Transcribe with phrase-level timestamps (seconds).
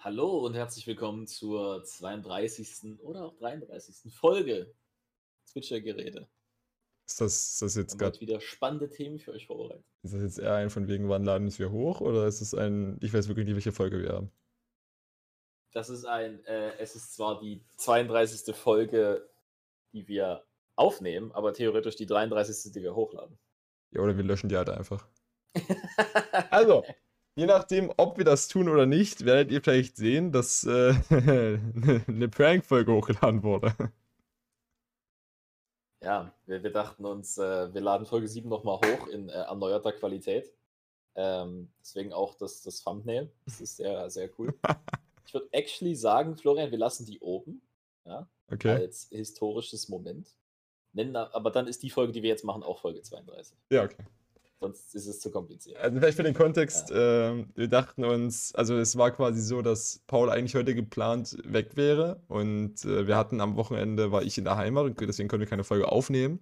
[0.00, 3.00] Hallo und herzlich willkommen zur 32.
[3.00, 4.14] oder auch 33.
[4.14, 4.72] Folge
[5.42, 6.28] Zwitscher-Gerede.
[7.04, 9.84] Ist das, ist das jetzt gerade, wieder spannende Themen für euch vorbereitet.
[10.04, 12.00] ist das jetzt eher ein von wegen, wann laden wir hoch?
[12.00, 14.30] Oder ist es ein, ich weiß wirklich nicht, welche Folge wir haben.
[15.72, 18.54] Das ist ein, äh, es ist zwar die 32.
[18.54, 19.28] Folge,
[19.92, 20.44] die wir
[20.76, 22.72] aufnehmen, aber theoretisch die 33.
[22.72, 23.36] die wir hochladen.
[23.90, 25.08] Ja, oder wir löschen die halt einfach.
[26.50, 26.84] Also,
[27.38, 30.92] je nachdem, ob wir das tun oder nicht, werdet ihr vielleicht sehen, dass äh,
[32.08, 33.72] eine Prank-Folge hochgeladen wurde.
[36.02, 39.92] Ja, wir, wir dachten uns, äh, wir laden Folge 7 nochmal hoch in äh, erneuerter
[39.92, 40.52] Qualität.
[41.14, 43.30] Ähm, deswegen auch das, das Thumbnail.
[43.44, 44.54] Das ist sehr, sehr cool.
[45.26, 47.60] Ich würde actually sagen, Florian, wir lassen die oben.
[48.06, 48.70] Ja, Okay.
[48.70, 50.34] als historisches Moment.
[50.94, 53.54] Nennen, aber dann ist die Folge, die wir jetzt machen, auch Folge 32.
[53.70, 54.06] Ja, okay.
[54.60, 55.78] Sonst ist es zu kompliziert.
[55.78, 60.00] Also vielleicht für den Kontext, ähm, wir dachten uns, also es war quasi so, dass
[60.08, 64.44] Paul eigentlich heute geplant weg wäre und äh, wir hatten am Wochenende, war ich in
[64.44, 66.40] der Heimat und deswegen konnten wir keine Folge aufnehmen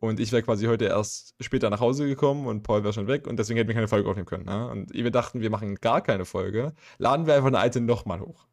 [0.00, 3.28] und ich wäre quasi heute erst später nach Hause gekommen und Paul wäre schon weg
[3.28, 4.46] und deswegen hätten wir keine Folge aufnehmen können.
[4.46, 4.68] Ne?
[4.68, 8.46] Und wir dachten, wir machen gar keine Folge, laden wir einfach eine alte nochmal hoch.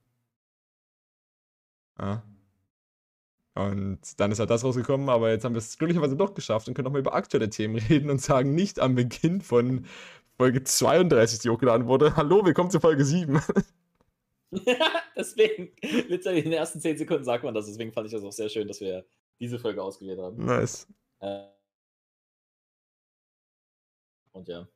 [2.00, 2.24] Ja.
[3.60, 6.76] Und dann ist halt das rausgekommen, aber jetzt haben wir es glücklicherweise doch geschafft und
[6.76, 9.86] können nochmal über aktuelle Themen reden und sagen nicht am Beginn von
[10.38, 13.42] Folge 32, die hochgeladen wurde, hallo, willkommen zu Folge 7.
[15.18, 15.74] deswegen,
[16.08, 17.66] literally in den ersten 10 Sekunden sagt man das.
[17.66, 19.06] Deswegen fand ich das auch sehr schön, dass wir
[19.42, 20.46] diese Folge ausgewählt haben.
[20.46, 20.88] nice.
[21.20, 21.48] Äh,
[24.32, 24.70] und ja.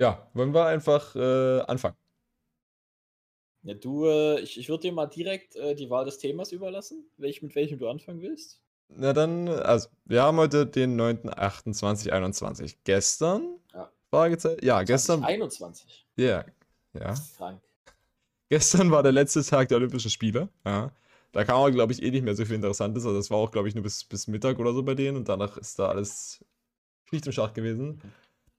[0.00, 1.96] Ja, wollen wir einfach äh, anfangen?
[3.62, 7.04] Ja du, äh, ich, ich würde dir mal direkt äh, die Wahl des Themas überlassen,
[7.16, 8.60] welch, mit welchem du anfangen willst.
[8.96, 12.76] Na dann, also, wir haben heute den 9.8.2021.
[12.84, 13.56] Gestern?
[13.72, 13.90] Ja.
[14.10, 14.64] Fragezeichen?
[14.64, 15.24] Ja, gestern.
[15.24, 16.06] 21.
[16.16, 16.44] Ja,
[16.92, 17.14] ja.
[17.36, 17.62] Krank.
[18.48, 20.48] Gestern war der letzte Tag der Olympischen Spiele.
[20.66, 20.92] Ja.
[21.32, 23.06] Da kam aber, glaube ich, eh nicht mehr so viel Interessantes.
[23.06, 25.16] Also, das war auch, glaube ich, nur bis, bis Mittag oder so bei denen.
[25.16, 26.44] Und danach ist da alles
[27.08, 28.00] Schicht im Schacht gewesen.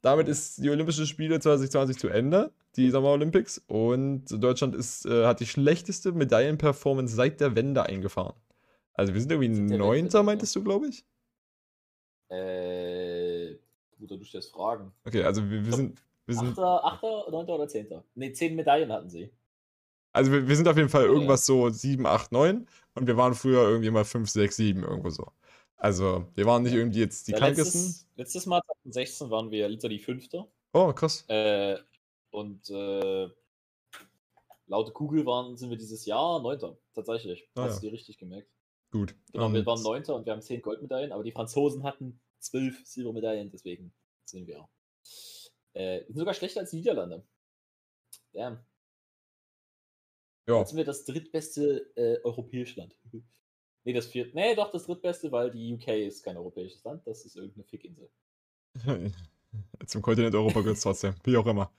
[0.04, 3.64] Damit ist die Olympischen Spiele 2020 zu Ende, die Sommer Olympics.
[3.68, 8.36] Und Deutschland ist, äh, hat die schlechteste Medaillenperformance seit der Wende eingefahren.
[8.94, 11.06] Also, wir sind irgendwie Neunter, meintest du, glaube ich?
[12.30, 13.56] Äh,
[13.98, 14.92] Bruder, du stellst Fragen.
[15.06, 16.04] Okay, also wir, wir sind.
[16.26, 18.04] Wir sind Achter, Achter, Neunter oder Zehnter?
[18.16, 19.32] Ne, zehn Medaillen hatten sie.
[20.14, 21.12] Also wir, wir sind auf jeden Fall Ja.
[21.12, 25.10] irgendwas so 7, 8, 9 und wir waren früher irgendwie mal 5, 6, 7 irgendwo
[25.10, 25.32] so.
[25.78, 27.82] Also wir waren nicht irgendwie jetzt die Ja, krankesten.
[27.82, 30.48] letztes, letztes Mal, 2016, waren wir literally Fünfter.
[30.74, 31.26] Oh, krass.
[31.28, 31.78] Äh,
[32.32, 33.30] und äh,
[34.68, 36.78] laut Google waren, sind wir dieses Jahr Neunter.
[36.94, 37.50] Tatsächlich.
[37.56, 37.82] Ah, Hast ja.
[37.82, 38.50] du dir richtig gemerkt.
[38.92, 39.16] Gut.
[39.32, 42.86] Genau, wir Und- waren Neunter und wir haben zehn Goldmedaillen, aber die Franzosen hatten zwölf
[42.86, 43.94] Silbermedaillen, deswegen
[44.26, 44.68] sind wir.
[45.74, 47.26] Äh, wir sind sogar schlechter als die Niederlande.
[48.32, 48.60] Damn.
[50.48, 52.96] ja, Jetzt sind wir das drittbeste äh, europäische Land.
[53.84, 54.36] Nee, das vierte.
[54.36, 58.10] Nee, doch, das drittbeste, weil die UK ist kein europäisches Land, das ist irgendeine Fickinsel.
[59.86, 61.72] zum Kontinent Europa gehört trotzdem, wie auch immer.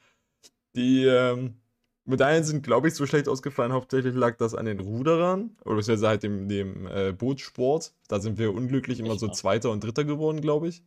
[0.76, 1.56] Die ähm,
[2.04, 3.72] Medaillen sind, glaube ich, so schlecht ausgefallen.
[3.72, 7.94] Hauptsächlich lag das an den Ruderern oder beziehungsweise halt dem, dem äh, Bootsport.
[8.09, 9.34] Da sind wir unglücklich immer Echt so mal?
[9.34, 10.82] Zweiter und Dritter geworden, glaube ich.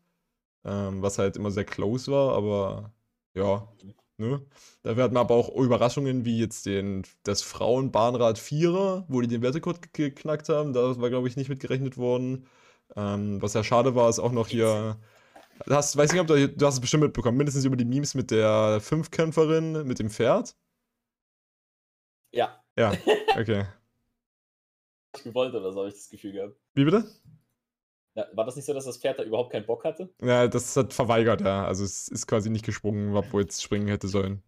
[0.63, 2.94] Ähm, was halt immer sehr close war, aber
[3.34, 3.67] ja,
[4.17, 4.41] ne?
[4.83, 9.41] Dafür hatten wir aber auch Überraschungen wie jetzt den, das Frauenbahnrad Vierer, wo die den
[9.41, 10.73] Wertekord ge- geknackt haben.
[10.73, 12.45] Da war, glaube ich, nicht mitgerechnet worden.
[12.95, 14.97] Ähm, was ja schade war, ist auch noch hier.
[15.67, 18.16] Du hast, weiß nicht, ob du, du hast es bestimmt mitbekommen, mindestens über die Memes
[18.16, 20.55] mit der Fünfkämpferin mit dem Pferd.
[22.31, 23.01] Ja, Ja,
[23.35, 23.66] okay.
[25.13, 26.55] ich gewollt oder so, habe ich das Gefühl gehabt.
[26.75, 27.03] Wie bitte?
[28.17, 30.09] Ja, war das nicht so, dass das Pferd da überhaupt keinen Bock hatte?
[30.23, 31.66] Ja, das hat verweigert, ja.
[31.66, 34.41] Also es ist quasi nicht gesprungen, obwohl es springen hätte sollen.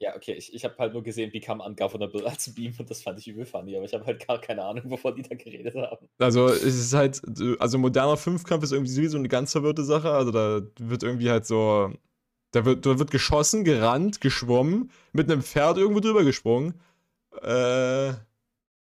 [0.00, 3.20] Ja, okay, ich, ich habe halt nur gesehen, Become Ungovernable als Beam und das fand
[3.20, 6.08] ich übel funny, aber ich habe halt gar keine Ahnung, wovon die da geredet haben.
[6.18, 7.22] Also es ist halt,
[7.60, 10.10] also moderner Fünfkampf ist irgendwie sowieso eine ganz verwirrte Sache.
[10.10, 11.92] Also da wird irgendwie halt so,
[12.50, 16.80] da wird, da wird geschossen, gerannt, geschwommen, mit einem Pferd irgendwo drüber gesprungen.
[17.40, 18.14] Äh,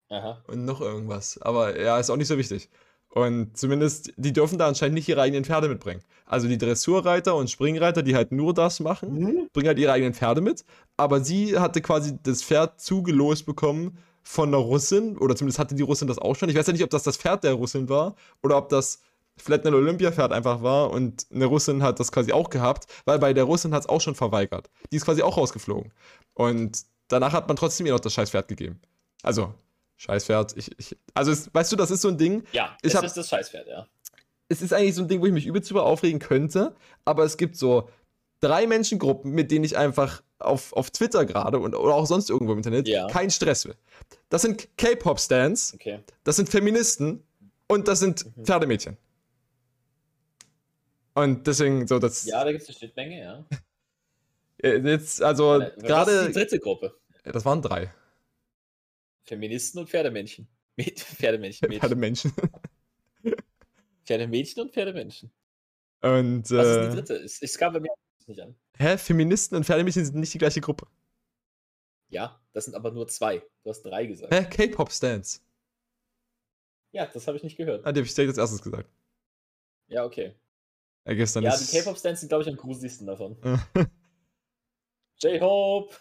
[0.09, 0.43] Aha.
[0.47, 1.39] und noch irgendwas.
[1.43, 2.69] Aber ja, ist auch nicht so wichtig.
[3.17, 6.03] Und zumindest, die dürfen da anscheinend nicht ihre eigenen Pferde mitbringen.
[6.27, 10.39] Also die Dressurreiter und Springreiter, die halt nur das machen, bringen halt ihre eigenen Pferde
[10.39, 10.63] mit.
[10.97, 15.81] Aber sie hatte quasi das Pferd zugelost bekommen von einer Russin, oder zumindest hatte die
[15.81, 16.49] Russin das auch schon.
[16.49, 19.01] Ich weiß ja nicht, ob das das Pferd der Russin war oder ob das
[19.35, 23.33] vielleicht ein Olympiapferd einfach war und eine Russin hat das quasi auch gehabt, weil bei
[23.33, 24.69] der Russin hat es auch schon verweigert.
[24.91, 25.91] Die ist quasi auch rausgeflogen.
[26.35, 28.79] Und danach hat man trotzdem ihr noch das Scheißpferd gegeben.
[29.23, 29.55] Also,
[29.97, 32.95] Scheißpferd, ich, ich also es, weißt du, das ist so ein Ding, Ja, Ich es
[32.95, 33.87] hab- ist das Scheißpferd, ja.
[34.49, 37.37] es ist eigentlich so ein Ding, wo ich mich übelst drüber aufregen könnte, aber es
[37.37, 37.89] gibt so
[38.39, 42.51] drei Menschengruppen, mit denen ich einfach auf, auf Twitter gerade und oder auch sonst irgendwo
[42.53, 43.07] im Internet Ja.
[43.07, 43.75] keinen Stress will.
[44.29, 45.99] Das sind K-Pop-Stans, Okay.
[46.23, 47.23] das sind Feministen
[47.67, 48.45] und das sind Mhm.
[48.45, 48.97] Pferdemädchen.
[51.15, 53.45] Und deswegen so das Ja, da gibt es eine Schnittmenge, ja.
[54.63, 56.93] äh, jetzt also Was ist die gerade dritte Gruppe?
[57.23, 57.91] das waren drei
[59.27, 60.47] Feministen und Pferdemännchen.
[60.75, 61.67] Mit Pferdemännchen.
[61.69, 61.81] Mädchen.
[61.81, 62.31] Pferdemenschen
[64.05, 65.31] Pferdemädchen und Pferdemenschen.
[66.01, 67.15] und Was ist die äh, dritte?
[67.17, 67.89] Es, es kam bei mir
[68.25, 68.55] nicht an.
[68.77, 70.87] hä Feministen und Pferdemädchen sind nicht die gleiche Gruppe.
[72.09, 73.41] Ja, das sind aber nur zwei.
[73.63, 74.33] Du hast drei gesagt.
[74.33, 75.43] Hä K-Pop-Stans.
[76.91, 77.85] Ja, das habe ich nicht gehört.
[77.85, 78.89] Ah, die habe ich direkt als erstes gesagt.
[79.87, 80.35] Ja, okay.
[81.03, 83.37] Äh, gestern ja, die K-Pop-Stands sind, glaube ich, am gruseligsten davon.
[85.19, 85.95] J-Hope!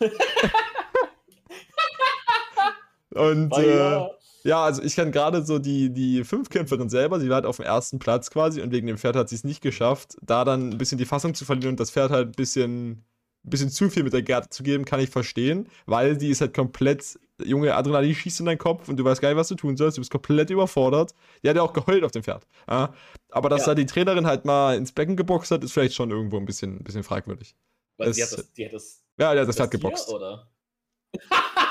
[3.16, 4.00] Und äh!
[4.44, 7.64] Ja, also ich kann gerade so die, die Fünfkämpferin selber, sie war halt auf dem
[7.64, 10.78] ersten Platz quasi und wegen dem Pferd hat sie es nicht geschafft, da dann ein
[10.78, 14.04] bisschen die Fassung zu verlieren und das Pferd halt ein bisschen, ein bisschen zu viel
[14.04, 18.14] mit der Gerte zu geben, kann ich verstehen, weil die ist halt komplett, Junge, Adrenalin
[18.14, 20.12] schießt in deinen Kopf und du weißt gar nicht, was du tun sollst, du bist
[20.12, 21.12] komplett überfordert.
[21.42, 22.46] Die hat ja auch geheult auf dem Pferd.
[22.70, 22.94] Ja?
[23.30, 23.66] Aber dass Ja.
[23.68, 26.76] da die Trainerin halt mal ins Becken geboxt hat, ist vielleicht schon irgendwo ein bisschen,
[26.78, 27.56] ein bisschen fragwürdig.
[27.98, 30.08] Weil die es- hat das, die hat das, Ja, der hat das das Pferd geboxt.
[30.08, 30.48] Oder?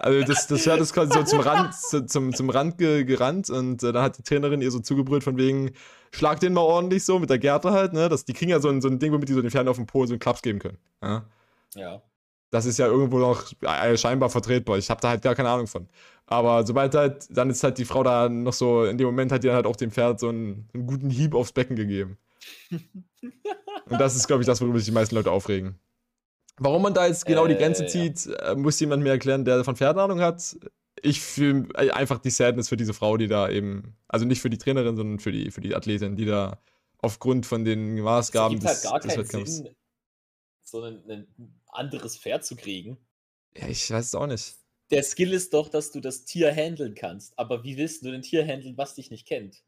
[0.00, 3.50] Also das, das Pferd ist quasi so zum Rand, zu- zum, zum Rand ge, gerannt
[3.50, 5.72] und äh, dann hat die Trainerin ihr so zugebrüllt von wegen,
[6.12, 8.08] schlag den mal ordentlich so mit der Gerte halt, ne?
[8.08, 9.76] Das, die kriegen ja so ein, so ein Ding, womit die so den Pferden auf
[9.76, 10.78] dem Po so einen Klaps geben können.
[11.02, 11.24] Ja?
[11.74, 12.02] Ja.
[12.50, 14.76] Das ist ja irgendwo noch äh, scheinbar vertretbar.
[14.78, 15.86] Ich habe da halt gar keine Ahnung von.
[16.26, 19.42] Aber sobald halt, dann ist halt die Frau da noch so, in dem Moment hat
[19.44, 22.16] die dann halt auch dem Pferd so einen, einen guten Hieb aufs Becken gegeben.
[22.72, 25.78] Und das ist, glaube ich, das, worüber sich die meisten Leute aufregen.
[26.62, 27.90] Warum man da jetzt genau die Grenze Äh, ja.
[27.90, 30.58] zieht, äh, muss jemand mir erklären, der von Pferden Ahnung hat.
[31.02, 34.50] Ich fühle äh, einfach die Sadness für diese Frau, die da eben, also nicht für
[34.50, 36.60] die Trainerin, sondern für die, für die Athletin, die da
[36.98, 39.56] aufgrund von den Es Maßgaben gibt halt des, gar keinen Wettkampfs.
[39.56, 39.76] Sinn,
[40.62, 42.98] so ein, ein anderes Pferd zu kriegen.
[43.56, 44.56] Ja, ich weiß es auch nicht.
[44.90, 47.38] Der Skill ist doch, dass du das Tier handeln kannst.
[47.38, 49.62] Aber wie willst du ein Tier handeln, was dich nicht kennt?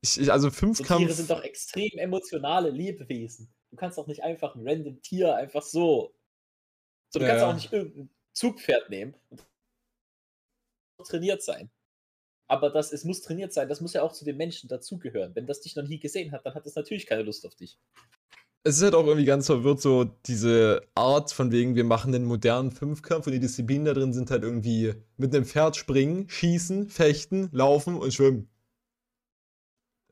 [0.00, 1.00] Ich, ich, also So Fünfkampf.
[1.00, 3.52] Tiere sind doch extrem emotionale Lebewesen.
[3.70, 6.14] Du kannst doch nicht einfach ein random Tier einfach so.
[7.10, 9.14] So, du Ja, kannst auch nicht irgendein Zugpferd nehmen
[10.98, 11.70] und trainiert sein.
[12.48, 15.34] Aber das, es muss trainiert sein, das muss ja auch zu den Menschen dazugehören.
[15.36, 17.78] Wenn das dich noch nie gesehen hat, dann hat es natürlich keine Lust auf dich.
[18.64, 22.24] es ist halt auch irgendwie ganz verwirrt, so diese Art von wegen, wir machen den
[22.24, 26.88] modernen Fünfkampf und die Disziplinen da drin sind halt irgendwie mit einem Pferd springen, schießen,
[26.88, 28.48] fechten, laufen und schwimmen.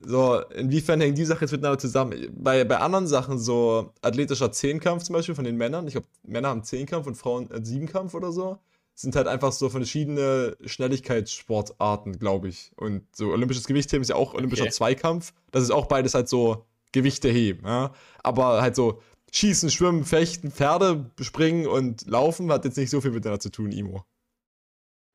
[0.06, 2.28] So, inwiefern hängen die Sachen jetzt miteinander zusammen?
[2.36, 6.48] Bei, bei anderen Sachen, so athletischer Zehnkampf zum Beispiel von den Männern, ich glaube, Männer
[6.48, 8.58] haben Zehnkampf und Frauen äh, Siebenkampf oder so,
[8.94, 12.72] sind halt einfach so verschiedene Schnelligkeitssportarten, glaube ich.
[12.76, 14.72] Und so olympisches Gewichtheben ist ja auch olympischer Okay.
[14.72, 15.32] Zweikampf.
[15.50, 17.92] Das ist auch beides halt so Gewichte heben, ja.
[18.22, 19.00] Aber halt so
[19.32, 23.72] Schießen, Schwimmen, Fechten, Pferde springen und Laufen hat jetzt nicht so viel miteinander zu tun,
[23.72, 24.04] Imo.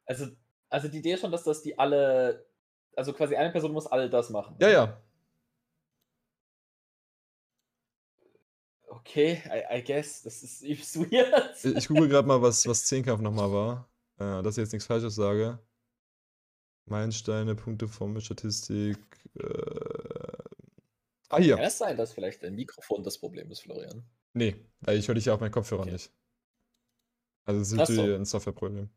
[0.06, 0.27] Also,
[0.69, 2.48] also die Idee ist schon, dass das die alle.
[2.99, 4.57] Also quasi eine Person muss all das machen.
[4.59, 5.01] Ja, ja.
[8.89, 10.21] Okay, I, I guess.
[10.23, 11.77] Das ist übelst weird.
[11.77, 13.89] Ich google gerade mal, was, was Zehnkampf nochmal war.
[14.17, 15.59] Äh, dass ich jetzt nichts Falsches sage.
[16.87, 18.97] Meilensteine, Punkteformel, Statistik.
[19.35, 19.45] Äh...
[21.29, 21.57] Ah, Kann hier.
[21.59, 24.03] es sein, dass vielleicht dein Mikrofon das Problem ist, Florian?
[24.33, 25.93] Nee, weil ich höre dich ja auf meinen Kopfhörer Okay.
[25.93, 26.11] nicht.
[27.45, 27.77] Also es ist so.
[27.77, 28.89] natürlich ein Softwareproblem.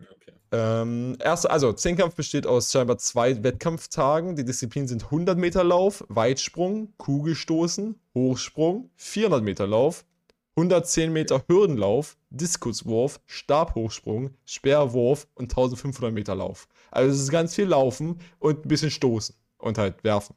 [0.00, 0.32] Okay.
[0.52, 4.36] Ähm, erst, also, Zehnkampf besteht aus scheinbar zwei Wettkampftagen.
[4.36, 10.04] Die Disziplinen sind 100 Meter Lauf, Weitsprung, Kugelstoßen, Hochsprung, 400 Meter Lauf,
[10.56, 16.68] 110 Meter Hürdenlauf, Diskuswurf, Stabhochsprung, Speerwurf und 1500 Meter Lauf.
[16.92, 20.36] Also es ist ganz viel Laufen und ein bisschen Stoßen und halt werfen.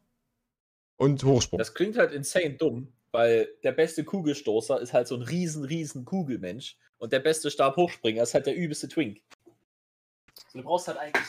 [0.95, 1.59] Und Hochsprung.
[1.59, 6.05] Das klingt halt insane dumm, weil der beste Kugelstoßer ist halt so ein riesen, riesen
[6.05, 9.21] Kugelmensch und der beste Stabhochspringer ist halt der übelste Twink.
[10.57, 11.25] Du brauchst halt eigentlich,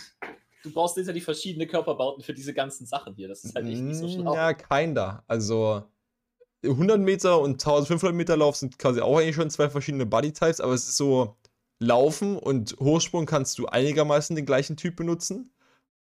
[0.62, 3.28] du brauchst jetzt ja die verschiedenen Körperbauten für diese ganzen Sachen hier.
[3.28, 4.34] Das ist halt echt nicht so Mm, schlau.
[4.34, 5.22] Ja, keiner.
[5.26, 5.84] Also
[6.64, 10.72] 100 Meter und 1500 Meter Lauf sind quasi auch eigentlich schon zwei verschiedene Bodytypes, aber
[10.72, 11.36] es ist so,
[11.80, 15.52] Laufen und Hochsprung kannst du einigermaßen den gleichen Typ benutzen.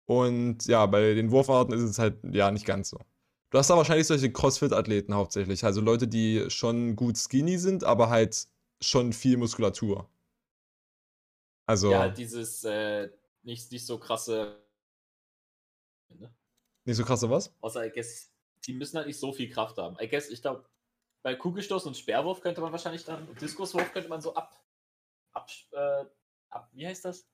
[0.05, 3.00] Und ja, bei den Wurfarten ist es halt ja nicht ganz so.
[3.50, 8.10] Du hast da wahrscheinlich solche Crossfit-Athleten hauptsächlich, also Leute, die schon gut skinny sind, aber
[8.10, 8.48] halt
[8.82, 10.10] schon viel Muskulatur.
[11.66, 13.10] Also Ja, halt dieses äh,
[13.44, 14.64] nicht, nicht so krasse.
[16.10, 16.34] Ne?
[16.86, 17.54] nicht so krasse was?
[17.62, 18.32] Außer, I guess,
[18.66, 19.98] die müssen halt nicht so viel Kraft haben.
[20.00, 20.66] I guess, ich glaube,
[21.24, 24.64] bei Kugelstoß und Sperrwurf könnte man wahrscheinlich dann, Diskuswurf könnte man so ab,
[25.34, 26.06] ab, äh,
[26.50, 27.28] ab, wie heißt das?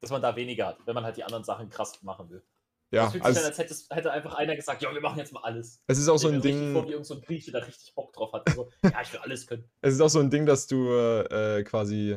[0.00, 2.44] Dass man da weniger hat, wenn man halt die anderen Sachen krass machen will.
[2.92, 5.18] Ja, das fühlt sich also an, als hätte, hätte einfach einer gesagt, ja, wir machen
[5.18, 5.82] jetzt mal alles.
[5.88, 7.92] es ist auch so ein richtig Vor, Ding, wie irgend so ein Grieche da richtig
[7.94, 8.48] Bock drauf hat.
[8.50, 9.68] So, ja, ich will alles können.
[9.80, 12.16] es ist auch so ein Ding, dass du äh, quasi,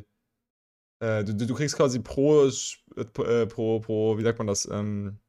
[1.00, 5.20] äh, du, du kriegst quasi pro, Sch- äh, pro, pro, wie sagt man das, ähm,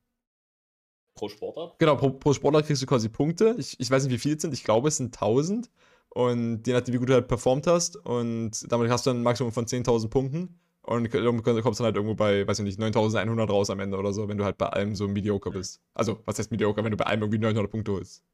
[1.14, 1.78] Pro Sportart.
[1.78, 3.54] Genau, pro, pro Sportler kriegst du quasi Punkte.
[3.58, 4.54] Ich, ich weiß nicht, wie viel es sind.
[4.54, 5.70] Ich glaube, es sind 1000.
[6.08, 7.96] Und je nachdem, wie gut du halt performt hast.
[7.96, 10.58] Und damit hast du dann ein Maximum von 10.000 Punkten.
[10.82, 14.28] Und kommst dann halt irgendwo bei, weiß ich nicht, 9.100 raus am Ende oder so,
[14.28, 15.80] wenn du halt bei allem so mediocre bist.
[15.94, 18.24] Also, was heißt mediocre, wenn du bei allem irgendwie 900 Punkte holst.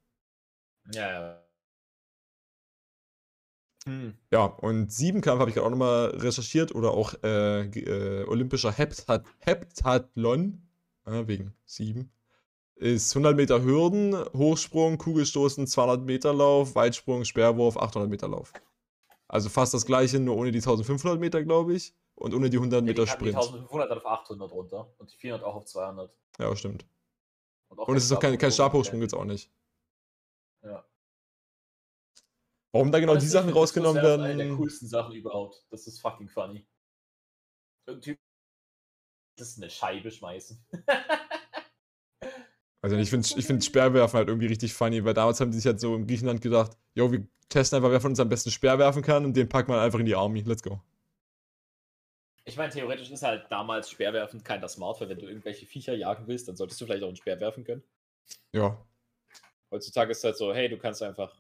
[0.93, 1.46] Ja, ja.
[3.87, 4.15] Hm.
[4.31, 6.75] Ja, und Siebenkampf habe ich gerade auch nochmal recherchiert.
[6.75, 10.61] Oder auch äh, äh, olympischer Heptat Heptathlon.
[11.07, 12.11] Äh, wegen sieben.
[12.75, 18.53] Ist 100 Meter Hürden, Hochsprung, Kugelstoßen, 200 Meter Lauf, Weitsprung, Speerwurf, 800 Meter Lauf.
[19.29, 21.95] Also fast das gleiche, nur ohne die 1500 Meter, glaube ich.
[22.17, 23.37] Und ohne die 100 Ja, Meter hatten die Sprint.
[23.37, 26.11] 1500 dann auf 800 runter und die 400 auch auf 200.
[26.39, 26.87] Ja, stimmt.
[27.71, 29.03] auch Und es ist auch kein, kein Stabhochsprung Stabhochsprung.
[29.03, 29.51] jetzt auch nicht.
[32.77, 34.57] Warum da genau die das Sachen ist- das rausgenommen ist eine der werden?
[34.57, 35.65] coolsten Sachen überhaupt.
[35.71, 36.67] Das ist fucking funny.
[37.89, 38.19] Irgendwie.
[39.39, 40.65] Das ist eine Scheibe schmeißen.
[42.83, 45.67] Also ich finde ich find Speerwerfen halt irgendwie richtig funny, weil damals haben die sich
[45.67, 48.79] halt so in Griechenland gedacht, jo, wir testen einfach, wer von uns am besten Speer
[48.79, 50.43] werfen kann und den packen wir einfach in die Army.
[50.43, 50.81] Let's go.
[52.45, 56.29] Ich meine, theoretisch ist halt damals Speerwerfen kein Smart, weil wenn du irgendwelche Viecher jagen
[56.29, 57.83] willst, dann solltest du vielleicht auch einen Speer werfen können.
[58.53, 58.81] Ja.
[59.73, 61.35] Heutzutage ist es halt so, hey, du kannst einfach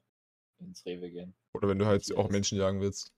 [0.61, 1.35] ins Rewe gehen.
[1.55, 3.13] Oder wenn du halt auch Menschen jagen willst.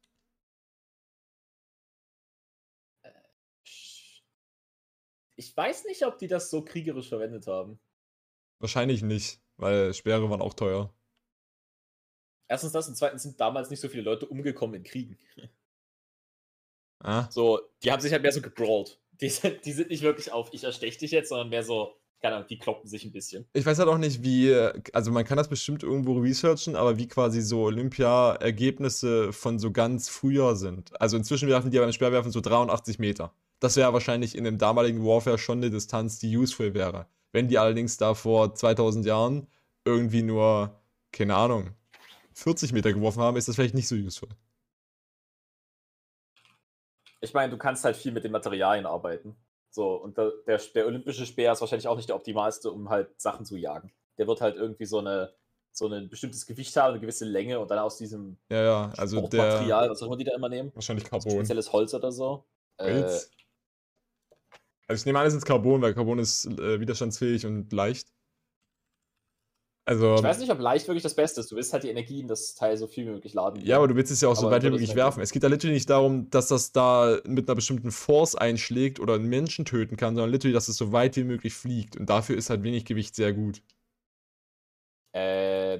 [5.37, 7.79] Ich weiß nicht, ob die das so kriegerisch verwendet haben.
[8.59, 10.93] Wahrscheinlich nicht, weil Speere waren auch teuer.
[12.49, 15.19] Erstens das und zweitens sind damals nicht so viele Leute umgekommen in Kriegen.
[17.01, 19.01] Ah, So, die haben sich halt mehr so gebrawlt.
[19.21, 22.37] Die sind, die sind nicht wirklich auf, ich erstech dich jetzt, sondern mehr so, keine
[22.37, 23.47] Ahnung, die kloppen sich ein bisschen.
[23.53, 24.53] Ich weiß halt auch nicht, wie,
[24.93, 30.09] also man kann das bestimmt irgendwo researchen, aber wie quasi so Olympia-Ergebnisse von so ganz
[30.09, 31.01] früher sind.
[31.01, 33.33] Also inzwischen werfen die ja beim Speerwerfen so 83 Meter.
[33.61, 37.07] Das wäre wahrscheinlich in dem damaligen Warfare schon eine Distanz, die useful wäre.
[37.33, 39.47] Wenn die allerdings da vor 2000 Jahren
[39.85, 40.81] irgendwie nur,
[41.13, 41.71] keine Ahnung,
[42.35, 44.29] 40 Meter geworfen haben, ist das vielleicht nicht so useful.
[47.21, 49.37] Ich meine, du kannst halt viel mit den Materialien arbeiten.
[49.79, 53.09] So, und da, der, der olympische Speer ist wahrscheinlich auch nicht der optimalste, um halt
[53.21, 53.93] Sachen zu jagen.
[54.19, 55.33] Der wird halt irgendwie so eine
[55.71, 59.19] so ein bestimmtes Gewicht haben, eine gewisse Länge und dann aus diesem Ja, ja, also
[59.19, 61.31] Sportmaterial, der, was auch immer die da immer nehmen, wahrscheinlich Carbon.
[61.31, 62.45] spezielles Holz oder so.
[62.79, 63.31] Äh, Holz?
[64.89, 68.09] Also ich nehme an, es ist Carbon, weil Carbon ist äh, widerstandsfähig und leicht.
[69.89, 71.51] Also, ich weiß nicht, ob leicht wirklich das Beste ist.
[71.51, 73.65] Du willst halt die Energie in das Teil so viel wie möglich laden.
[73.65, 75.23] ja, aber du willst es ja auch so weit wie möglich werfen.
[75.23, 79.15] Es geht da literally nicht darum, dass das da mit einer bestimmten Force einschlägt oder
[79.15, 81.97] einen Menschen töten kann, sondern literally, dass es so weit wie möglich fliegt.
[81.97, 83.63] Und dafür ist halt wenig Gewicht sehr gut.
[85.13, 85.79] Äh,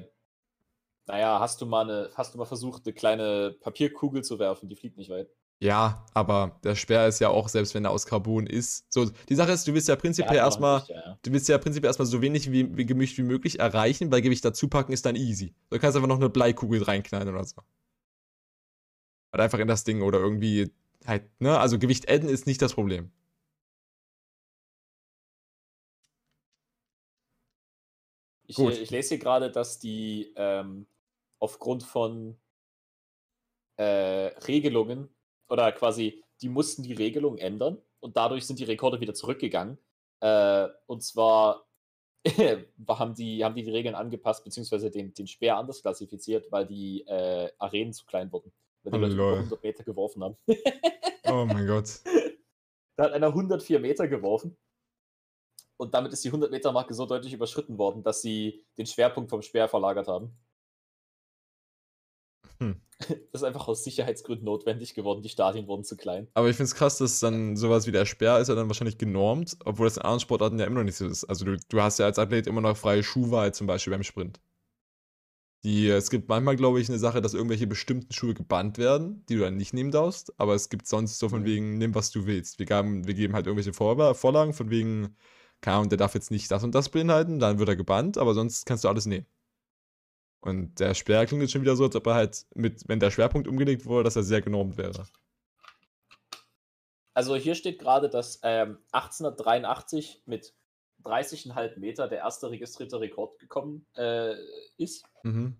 [1.05, 4.69] naja, hast du mal eine, hast du mal versucht, eine kleine Papierkugel zu werfen?
[4.69, 5.29] Die fliegt nicht weit.
[5.61, 8.85] Ja, aber der Speer ist ja auch, selbst wenn er aus Carbon ist.
[8.91, 10.83] So, die Sache ist, du willst ja prinzipiell Ja, erstmal.
[10.87, 11.19] ja, ja.
[11.21, 14.45] Du willst ja prinzipiell erstmal so wenig wie, wie Gewicht wie möglich erreichen, weil Gewicht
[14.45, 15.53] dazu packen ist dann easy.
[15.69, 17.57] Du kannst einfach noch eine Bleikugel reinknallen oder so.
[19.33, 20.71] Halt einfach in das Ding oder irgendwie
[21.05, 21.59] halt, ne?
[21.59, 23.11] Also Gewicht adden ist nicht das Problem.
[28.47, 28.73] Ich, Gut.
[28.73, 30.87] äh, ich lese hier gerade, dass die ähm,
[31.37, 32.39] aufgrund von
[33.77, 33.83] äh,
[34.47, 35.09] Regelungen
[35.49, 39.77] oder quasi, die mussten die Regelung ändern und dadurch sind die Rekorde wieder zurückgegangen.
[40.21, 41.65] Äh, und zwar
[42.87, 47.01] haben, die, haben die die Regeln angepasst, beziehungsweise den, den Speer anders klassifiziert, weil die
[47.07, 48.51] äh, Arenen zu klein wurden.
[48.83, 49.33] Weil die Oh, Leute lol.
[49.35, 50.37] 100 Meter geworfen haben.
[51.25, 51.89] Oh mein Gott.
[52.95, 54.57] Da hat einer 104 Meter geworfen.
[55.77, 59.69] Und damit ist die 100-Meter-Marke so deutlich überschritten worden, dass sie den Schwerpunkt vom Speer
[59.69, 60.37] verlagert haben.
[62.59, 62.81] Hm.
[63.31, 65.21] Das ist einfach aus Sicherheitsgründen notwendig geworden.
[65.21, 66.27] Die Stadien wurden zu klein.
[66.33, 68.97] Aber ich finde es krass, dass dann sowas wie der Speer ist ja dann wahrscheinlich
[68.97, 71.23] genormt, obwohl das in anderen Sportarten ja immer noch nicht so ist.
[71.23, 74.39] Also du, du hast ja als Athlet immer noch freie Schuhwahl, zum Beispiel beim Sprint.
[75.63, 79.35] Die, es gibt manchmal, glaube ich, eine Sache, dass irgendwelche bestimmten Schuhe gebannt werden, die
[79.35, 81.45] du dann nicht nehmen darfst, aber es gibt sonst so von Mhm.
[81.45, 82.59] wegen, nimm was du willst.
[82.59, 85.17] Wir, gaben, wir geben halt irgendwelche Vor Vorlagen von wegen,
[85.61, 88.33] keine Ahnung, der darf jetzt nicht das und das beinhalten, dann wird er gebannt, aber
[88.33, 89.25] sonst kannst du alles nehmen.
[90.41, 93.11] Und der Speer klingt jetzt schon wieder so, als ob er halt mit, wenn der
[93.11, 95.05] Schwerpunkt umgelegt wurde, dass er sehr genormt wäre.
[97.13, 100.53] Also hier steht gerade, dass ähm, 1883 mit
[101.03, 104.35] 30,5 Meter der erste registrierte Rekord gekommen äh,
[104.77, 105.05] ist.
[105.23, 105.57] Mhm.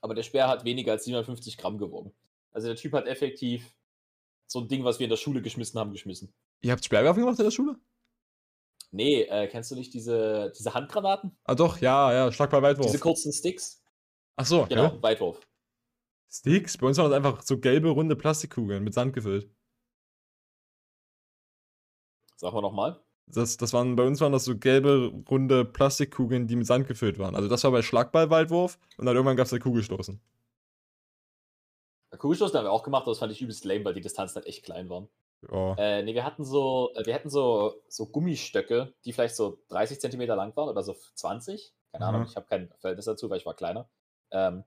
[0.00, 2.12] Aber der Speer hat weniger als 750 Gramm gewogen.
[2.52, 3.72] Also der Typ hat effektiv
[4.46, 6.32] so ein Ding, was wir in der Schule geschmissen haben, geschmissen.
[6.60, 7.76] Ihr habt Speerwerfen gemacht in der Schule?
[8.90, 11.36] Nee, äh, kennst du nicht diese, diese Handgranaten?
[11.44, 12.86] Ah, doch, ja, ja, Schlagball Weitwurf.
[12.86, 13.77] Diese kurzen Sticks?
[14.38, 15.02] Ach so, Genau, ja.
[15.02, 15.40] Weitwurf.
[16.30, 16.76] Sticks?
[16.78, 19.50] Bei uns waren das einfach so gelbe, runde Plastikkugeln mit Sand gefüllt.
[22.36, 23.00] Sag mal nochmal.
[23.26, 27.18] Das, das waren, bei uns waren das so gelbe, runde Plastikkugeln, die mit Sand gefüllt
[27.18, 27.34] waren.
[27.34, 30.20] Also das war bei Schlagball-Weitwurf und dann irgendwann gab es da Kugelstoßen.
[32.16, 34.46] Kugelstoßen haben wir auch gemacht, aber das fand ich übelst lame, weil die Distanzen halt
[34.46, 35.08] echt klein waren.
[35.50, 35.74] Ja.
[35.76, 40.00] Äh, nee, wir hatten so, äh, wir hatten so, so Gummistöcke, die vielleicht so 30
[40.00, 41.74] Zentimeter lang waren oder so 20.
[41.92, 42.26] Keine Ahnung, Mhm.
[42.28, 43.88] ich habe kein Verhältnis dazu, weil ich war kleiner.
[44.30, 44.64] Ähm,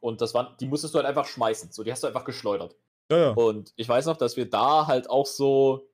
[0.00, 1.72] und das waren, die musstest du halt einfach schmeißen.
[1.72, 2.76] So, die hast du einfach geschleudert.
[3.10, 3.30] Ja, ja.
[3.30, 5.88] Und ich weiß noch, dass wir da halt auch so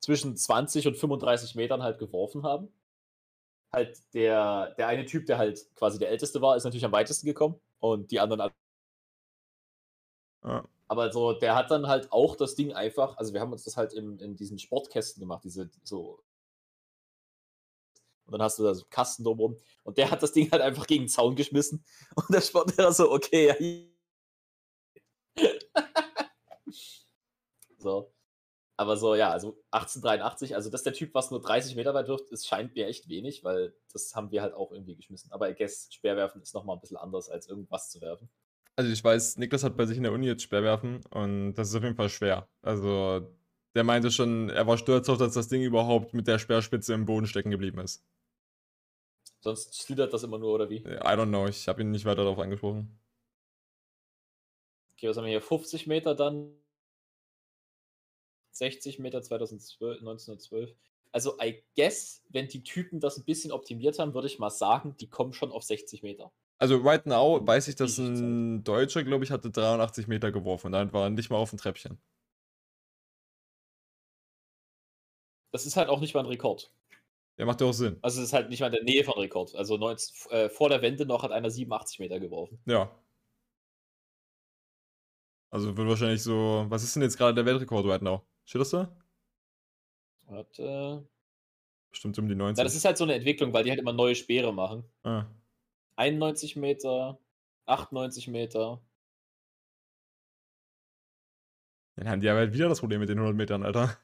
[0.00, 2.72] zwischen 20 und 35 Metern halt geworfen haben.
[3.72, 7.26] Halt der, der eine Typ, der halt quasi der älteste war, ist natürlich am weitesten
[7.26, 7.60] gekommen.
[7.80, 8.52] Und die anderen.
[10.44, 10.64] ja.
[10.86, 13.76] Aber so, der hat dann halt auch das Ding einfach, also wir haben uns das
[13.76, 16.22] halt in, in diesen Sportkästen gemacht, diese so.
[18.26, 19.58] Und dann hast du da so einen Kasten drumrum.
[19.82, 21.84] Und der hat das Ding halt einfach gegen den Zaun geschmissen.
[22.16, 23.48] Und der Sportlehrer so, okay,
[25.36, 25.44] ja.
[27.78, 28.14] so.
[28.76, 32.32] Aber so, ja, also 1883, also dass der Typ was nur 30 Meter weit wirft,
[32.32, 35.30] es scheint mir echt wenig, weil das haben wir halt auch irgendwie geschmissen.
[35.30, 38.28] Aber I guess, Speerwerfen ist nochmal ein bisschen anders, als irgendwas zu werfen.
[38.76, 41.76] Also ich weiß, Niklas hat bei sich in der Uni jetzt Speerwerfen und das ist
[41.76, 42.48] auf jeden Fall schwer.
[42.62, 43.32] Also
[43.74, 47.06] der meinte schon, er war stolz auf, dass das Ding überhaupt mit der Speerspitze im
[47.06, 48.04] Boden stecken geblieben ist.
[49.40, 50.78] Sonst schlittert das immer nur, oder wie?
[50.78, 52.98] I don't know, ich habe ihn nicht weiter darauf angesprochen.
[54.96, 55.42] Okay, was haben wir hier?
[55.42, 56.54] 50 Meter dann
[58.52, 60.74] 60 Meter 2012, 1912.
[61.12, 64.96] Also, I guess, wenn die Typen das ein bisschen optimiert haben, würde ich mal sagen,
[64.98, 66.32] die kommen schon auf 60 Meter.
[66.58, 70.72] Also right now weiß ich, dass ein Deutscher, glaube ich, hatte 83 Meter geworfen und
[70.72, 71.98] dann war er nicht mal auf dem Treppchen.
[75.54, 76.72] Das ist halt auch nicht mal ein Rekord.
[77.36, 77.96] Ja, macht ja auch Sinn.
[78.02, 79.54] Also, es ist halt nicht mal in der Nähe von Rekord.
[79.54, 82.58] Also, 19, äh, vor der Wende noch hat einer 87 Meter geworfen.
[82.66, 82.90] Ja.
[85.50, 86.66] Also wird wahrscheinlich so.
[86.68, 88.26] Was ist denn jetzt gerade der Weltrekord right now?
[88.44, 88.96] Steht das da?
[90.26, 91.06] Warte.
[91.92, 92.58] Bestimmt um die 90.
[92.58, 94.82] Ja, das ist halt so eine Entwicklung, weil die halt immer neue Speere machen.
[95.04, 95.26] ah.
[95.94, 97.20] 91 Meter,
[97.66, 98.80] 98 Meter.
[101.94, 103.96] Dann haben die aber halt wieder das Problem mit den 100 Metern, Alter.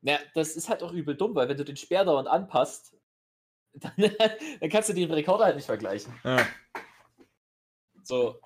[0.00, 2.96] Naja, das ist halt auch übel dumm, weil wenn du den Speer dauernd anpasst,
[3.74, 6.12] dann, dann kannst du den Rekord halt nicht vergleichen.
[6.24, 6.46] Ja.
[8.02, 8.40] So,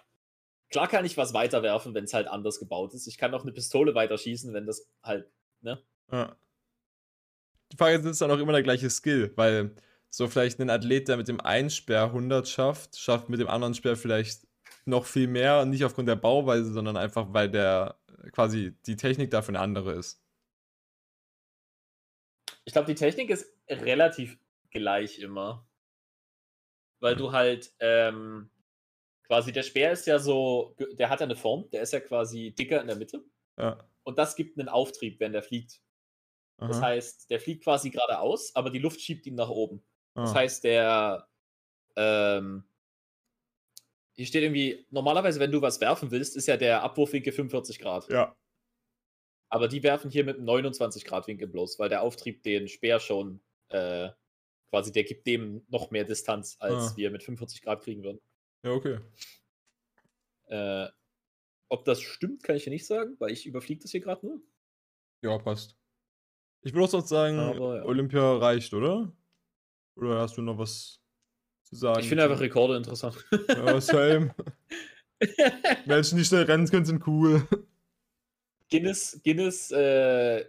[0.70, 3.06] klar kann ich was weiterwerfen, wenn es halt anders gebaut ist.
[3.06, 5.82] Ich kann auch eine Pistole weiterschießen, wenn das halt, ne?
[6.10, 6.36] ja.
[7.70, 9.74] Die Frage ist, ist dann auch immer der gleiche Skill, weil
[10.10, 13.72] so vielleicht ein Athlet, der mit dem einen Speer 100 schafft, schafft mit dem anderen
[13.72, 14.46] Speer vielleicht
[14.84, 17.96] noch viel mehr, nicht aufgrund der Bauweise, sondern einfach, weil der
[18.32, 20.21] quasi die Technik dafür eine andere ist.
[22.64, 24.38] Ich glaube, die Technik ist relativ
[24.70, 25.66] gleich immer.
[27.00, 28.50] Weil du halt, ähm,
[29.24, 32.52] quasi der Speer ist ja so, der hat ja eine Form, der ist ja quasi
[32.52, 33.24] dicker in der Mitte.
[33.58, 33.78] Ja.
[34.04, 35.80] Und das gibt einen Auftrieb, wenn der fliegt.
[36.58, 36.86] Das Aha.
[36.86, 39.82] heißt, der fliegt quasi geradeaus, aber die Luft schiebt ihn nach oben.
[40.14, 40.34] Das Ah.
[40.36, 41.28] heißt, der.
[41.96, 42.64] Ähm,
[44.14, 48.08] hier steht irgendwie, normalerweise, wenn du was werfen willst, ist ja der Abwurfwinkel 45 Grad.
[48.10, 48.36] Ja.
[49.52, 52.98] Aber die werfen hier mit einem 29 Grad Winkel bloß, weil der Auftrieb den Speer
[53.00, 54.08] schon äh,
[54.70, 56.96] quasi, der gibt dem noch mehr Distanz, als Ah.
[56.96, 58.18] wir mit 45 Grad kriegen würden.
[58.64, 58.98] Ja, okay.
[60.46, 60.88] Äh,
[61.68, 64.40] ob das stimmt, kann ich dir nicht sagen, weil ich überfliege das hier gerade nur.
[65.22, 65.76] Ja, passt.
[66.62, 67.84] Ich würde auch sonst sagen, Aber ja.
[67.84, 69.12] Olympia reicht, oder?
[69.96, 71.02] Oder hast du noch was
[71.64, 72.00] zu sagen?
[72.00, 73.22] Ich finde einfach Rekorde interessant.
[73.48, 74.34] Ja, same.
[75.84, 77.46] Menschen, die schnell rennen können, sind cool.
[78.72, 80.46] Guinness, Guinness, äh,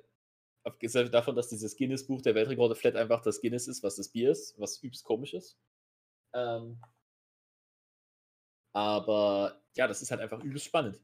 [0.63, 4.31] abgesehen davon, dass dieses Guinness-Buch der Weltrekorde flat einfach das Guinness ist, was das Bier
[4.31, 5.57] ist, was übelst komisch ist.
[6.33, 6.79] Ähm,
[8.73, 11.01] aber ja, das ist halt einfach übelst spannend.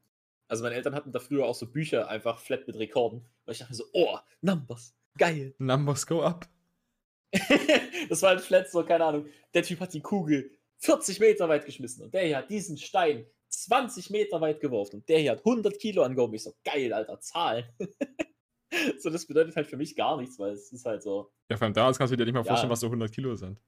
[0.48, 3.60] Also meine Eltern hatten da früher auch so Bücher einfach flat mit Rekorden, weil ich
[3.60, 5.54] dachte mir so, oh, Numbers, geil.
[5.58, 6.48] Numbers go up.
[8.10, 11.66] das war halt flat so, keine Ahnung, der Typ hat die Kugel 40 Meter weit
[11.66, 15.40] geschmissen und der hier hat diesen Stein 20 Meter weit geworfen und der hier hat
[15.40, 16.36] 100 Kilo angehoben.
[16.36, 17.66] Ich so, geil, Alter, Zahlen.
[19.00, 21.66] so, das bedeutet halt für mich gar nichts, weil es ist halt so, Ja, vor
[21.66, 22.46] allem damals kannst du dir nicht mal Ja.
[22.46, 23.60] vorstellen, was so 100 Kilo sind.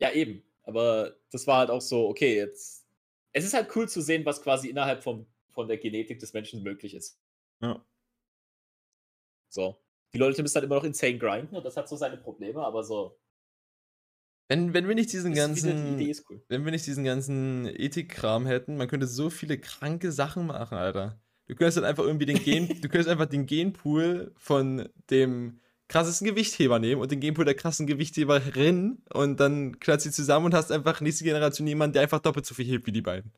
[0.00, 2.86] ja eben, aber das war halt auch so, okay, jetzt,
[3.32, 6.62] es ist halt cool zu sehen, was quasi innerhalb vom, von der Genetik des Menschen
[6.62, 7.20] möglich ist.
[7.62, 7.84] Ja.
[9.48, 9.80] So.
[10.12, 12.84] Die Leute müssen halt immer noch insane grinden und das hat so seine Probleme, aber
[12.84, 13.18] so,
[14.48, 15.96] Wenn, wenn wir nicht diesen ganzen.
[15.96, 16.42] die cool.
[16.48, 21.18] Wenn wir nicht diesen ganzen Ethikkram hätten, man könnte so viele kranke Sachen machen, Alter.
[21.46, 26.26] Du könntest dann einfach irgendwie den Gen, du könntest einfach den Genpool von dem krassesten
[26.26, 30.72] Gewichtheber nehmen und den Genpool der krassen Gewichtheberin und dann knallst sie zusammen und hast
[30.72, 33.32] einfach nächste Generation jemanden, der einfach doppelt so viel hebt wie die beiden.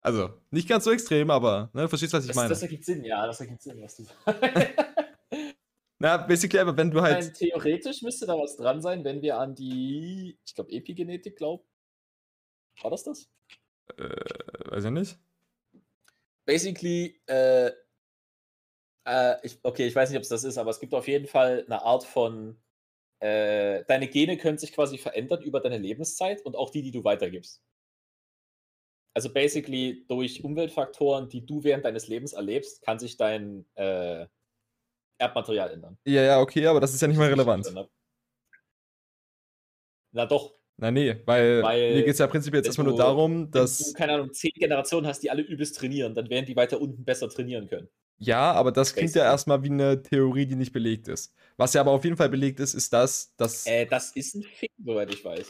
[0.00, 2.48] Also, nicht ganz so extrem, aber ne, du verstehst, was ich Das, meine.
[2.48, 4.24] das ergibt Sinn, ja, das ergibt Sinn, was du sagst.
[6.02, 7.34] Na, basically, aber wenn du halt.
[7.34, 11.62] theoretisch müsste da was dran sein, wenn wir an die, ich glaube, Epigenetik glauben.
[12.80, 13.30] War das das?
[13.98, 15.18] Äh, weiß ich nicht.
[16.46, 17.70] Basically, äh,
[19.04, 21.26] äh, ich, okay, ich weiß nicht, ob es das ist, aber es gibt auf jeden
[21.26, 22.58] Fall eine Art von,
[23.18, 27.04] äh, deine Gene können sich quasi verändern über deine Lebenszeit und auch die, die du
[27.04, 27.62] weitergibst.
[29.12, 34.26] Also basically durch Umweltfaktoren, die du während deines Lebens erlebst, kann sich dein äh,
[35.20, 35.98] Erbmaterial ändern.
[36.04, 37.72] Ja, ja, okay, aber das ist ja nicht mal relevant.
[40.12, 42.96] Na doch, Na, nee, weil, Weil, mir geht es ja prinzipiell jetzt wenn erstmal nur
[42.96, 43.78] darum, wenn dass.
[43.78, 47.04] du, keine Ahnung, zehn Generationen hast, die alle übelst trainieren, dann werden die weiter unten
[47.04, 47.88] besser trainieren können.
[48.18, 51.34] Ja, aber das klingt ja erstmal wie eine Theorie, die nicht belegt ist.
[51.56, 53.66] Was ja aber auf jeden Fall belegt ist, ist das, dass.
[53.66, 55.46] Äh, das ist ein Fick, soweit ich weiß.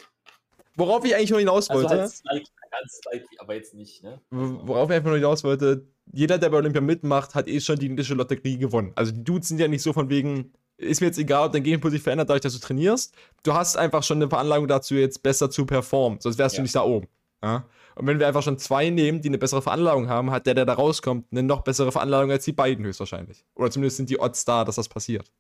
[0.77, 2.03] worauf ich eigentlich nur hinaus Also wollte.
[2.03, 4.21] halt slightly, ganz slightly, aber jetzt nicht, ne?
[4.31, 7.79] Wo- Worauf ich einfach nur hinaus wollte, jeder, der bei Olympia mitmacht, hat eh schon
[7.79, 8.93] die indische Lotterie gewonnen.
[8.97, 11.63] Also die Dudes sind ja nicht so von wegen, ist mir jetzt egal, ob dein
[11.63, 13.15] Gameplay sich verändert, dadurch, dass du trainierst.
[13.43, 16.21] Du hast einfach schon eine Veranlagung dazu, jetzt besser zu performen.
[16.21, 16.63] Sonst wärst du Ja.
[16.63, 17.07] nicht da oben.
[17.43, 17.67] Ja?
[17.97, 20.65] Und wenn wir einfach schon zwei nehmen, die eine bessere Veranlagung haben, hat der, der
[20.65, 23.45] da rauskommt, eine noch bessere Veranlagung als die beiden höchstwahrscheinlich.
[23.55, 25.31] Oder zumindest sind die Odds da, dass das passiert.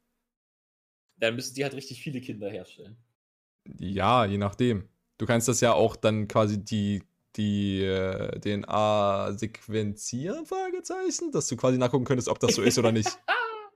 [1.18, 2.96] Dann müssen die halt richtig viele Kinder herstellen.
[3.78, 4.88] Ja, je nachdem.
[5.18, 7.02] Du kannst das ja auch dann quasi die,
[7.36, 12.92] die äh, DNA sequenzieren, Fragezeichen, dass du quasi nachgucken könntest, ob das so ist oder
[12.92, 13.08] nicht.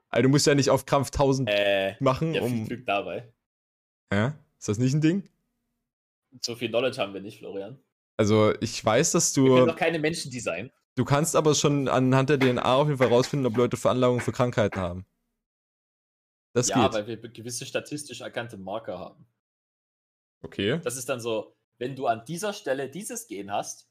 [0.09, 2.67] Also du musst ja nicht auf Krampf 1000 Äh, machen, ja, viel um.
[2.67, 3.33] Glück dabei.
[4.13, 4.31] Hä?
[4.57, 5.29] Ist das nicht ein Ding?
[6.41, 7.79] So viel Knowledge haben wir nicht, Florian.
[8.15, 9.65] Also ich weiß, dass Wir können du.
[9.65, 10.71] doch keine Menschen designen.
[10.95, 14.31] Du kannst aber schon anhand der DNA auf jeden Fall rausfinden, ob Leute Veranlagungen für
[14.31, 15.05] Krankheiten haben.
[16.53, 16.93] Das ja, geht.
[16.93, 19.27] weil wir gewisse statistisch erkannte Marker haben.
[20.43, 20.79] Okay.
[20.81, 23.89] Das ist dann so, wenn du an dieser Stelle dieses Gen hast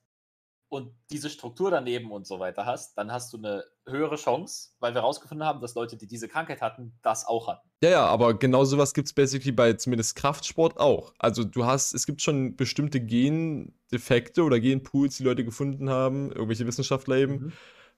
[0.69, 4.95] und diese Struktur daneben und so weiter hast, dann hast du eine höhere Chance, weil
[4.95, 7.69] wir herausgefunden haben, dass Leute, die diese Krankheit hatten, das auch hatten.
[7.83, 11.13] Ja, ja, aber genau sowas gibt es basically bei zumindest Kraftsport auch.
[11.19, 16.67] Also du hast, es gibt schon bestimmte Gendefekte oder Genpools, die Leute gefunden haben, irgendwelche
[16.67, 17.53] Wissenschaftler eben, Mhm.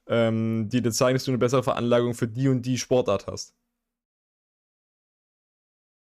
[0.09, 3.55] ähm, die dir zeigen, dass du eine bessere Veranlagung für die und die Sportart hast.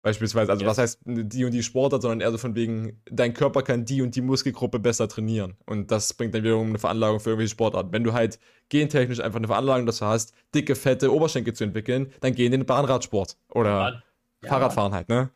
[0.04, 0.70] Beispielsweise, also Ja.
[0.70, 4.02] was heißt die und die Sportart, sondern eher so von wegen, dein Körper kann die
[4.02, 5.56] und die Muskelgruppe besser trainieren.
[5.66, 7.92] Und das bringt dann wiederum eine Veranlagung für irgendwelche Sportarten.
[7.94, 8.38] Wenn du halt
[8.70, 12.66] gentechnisch einfach eine Veranlagung dazu hast, dicke, fette Oberschenkel zu entwickeln, dann geh in den
[12.66, 13.38] Bahnradsport.
[13.50, 14.04] Oder.
[14.42, 15.30] Ja, Fahrradfahren halt, ne?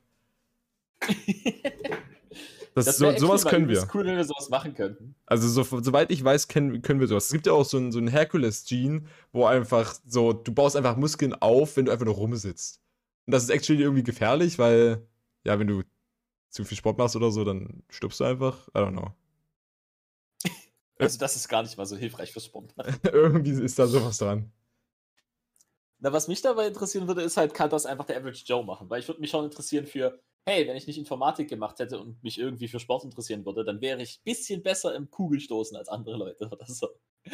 [2.76, 3.78] Das, Das so, sowas mal können wir.
[3.78, 5.16] übelst cool, wenn wir sowas machen könnten.
[5.26, 7.26] Also, so, soweit ich weiß, können, können wir sowas.
[7.26, 9.02] Es gibt ja auch so ein, so ein Hercules-Gene,
[9.32, 12.80] wo einfach so, du baust einfach Muskeln auf, wenn du einfach nur rumsitzt.
[13.28, 15.06] Und das ist actually irgendwie gefährlich, weil,
[15.44, 15.84] ja, wenn du
[16.50, 18.68] zu viel Sport machst oder so, dann stirbst du einfach.
[18.70, 19.14] I don't know.
[21.00, 22.74] Also das ist gar nicht mal so hilfreich fürs Sport.
[23.04, 24.52] irgendwie ist da sowas dran.
[26.00, 28.90] Na, was mich dabei interessieren würde, ist halt, kann das einfach der Average Joe machen?
[28.90, 32.24] Weil ich würde mich schon interessieren für, hey, wenn ich nicht Informatik gemacht hätte und
[32.24, 35.90] mich irgendwie für Sport interessieren würde, dann wäre ich ein bisschen besser im Kugelstoßen als
[35.90, 36.88] andere Leute oder so.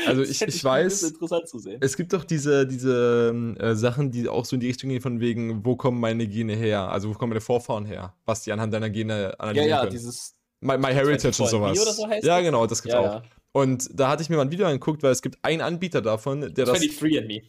[0.08, 1.78] Also ich, ich weiß, bisschen interessant zu sehen.
[1.82, 5.02] es gibt doch diese, diese ähm, äh, Sachen, die auch so in die Richtung gehen,
[5.02, 6.89] von wegen, wo kommen meine Gene her?
[6.89, 8.15] Also wo kommen meine Vorfahren her?
[8.26, 9.91] Was die anhand deiner Gene Ja, analysieren ja, können.
[9.91, 10.36] dieses.
[10.62, 11.95] My, My Heritage und 24andMe sowas.
[11.97, 12.45] so heißt ja, das?
[12.45, 13.06] genau, das gibt's Ja, auch.
[13.06, 13.23] ja.
[13.52, 16.41] Und da hatte ich mir mal ein Video angeguckt, weil es gibt einen Anbieter davon,
[16.41, 16.80] der das.
[16.80, 17.41] 23 and me.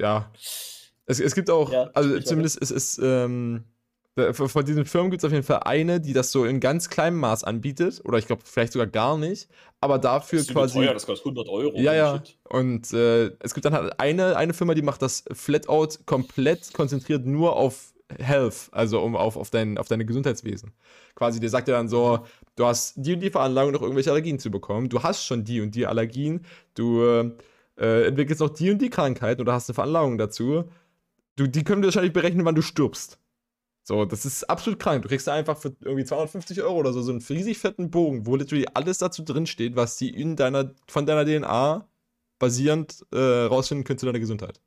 [0.00, 0.32] Ja.
[1.06, 3.64] Es, es gibt auch, Ja, also zumindest es ist, ähm,
[4.32, 6.90] von von diesen Firmen gibt es auf jeden Fall eine, die das so in ganz
[6.90, 8.02] kleinem Maß anbietet.
[8.04, 9.48] Oder ich glaube, vielleicht sogar gar nicht.
[9.80, 10.78] Aber dafür Das ist quasi.
[10.78, 11.78] teuer, das kostet 100 Euro.
[11.78, 12.16] Ja, ja.
[12.16, 12.36] shit.
[12.48, 17.24] Und äh, es gibt dann halt eine, eine Firma, die macht das Flatout komplett konzentriert
[17.26, 20.72] nur auf Health, also um auf, auf, dein, auf deine Gesundheitswesen.
[21.14, 24.38] Quasi, der sagt dir dann so, du hast die und die Veranlagung, noch irgendwelche Allergien
[24.38, 24.88] zu bekommen.
[24.88, 26.44] Du hast schon die und die Allergien.
[26.74, 27.02] Du
[27.76, 30.64] äh, entwickelst noch die und die Krankheit oder hast eine Veranlagung dazu.
[31.36, 33.18] Du, die können wahrscheinlich berechnen, wann du stirbst.
[33.84, 35.02] So, das ist absolut krank.
[35.02, 38.26] Du kriegst da einfach für irgendwie 250 Euro oder so so einen riesig fetten Bogen,
[38.26, 41.88] wo literally alles dazu drin steht, was die in deiner, von deiner DNA
[42.38, 44.60] basierend äh, rausfinden können zu deiner Gesundheit.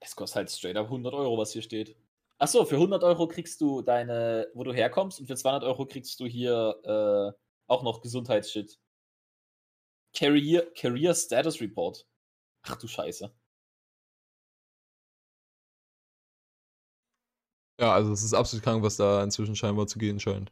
[0.00, 1.96] Es kostet halt straight up 100 Euro, was hier steht.
[2.38, 6.20] Achso, für 100 Euro kriegst du deine, wo du herkommst, und für 200 Euro kriegst
[6.20, 8.78] du hier äh, auch noch Gesundheitsshit.
[10.14, 12.06] Career, Career Status Report.
[12.62, 13.32] Ach du Scheiße.
[17.78, 20.50] Ja, also es ist absolut krank, was da inzwischen scheinbar zu gehen scheint.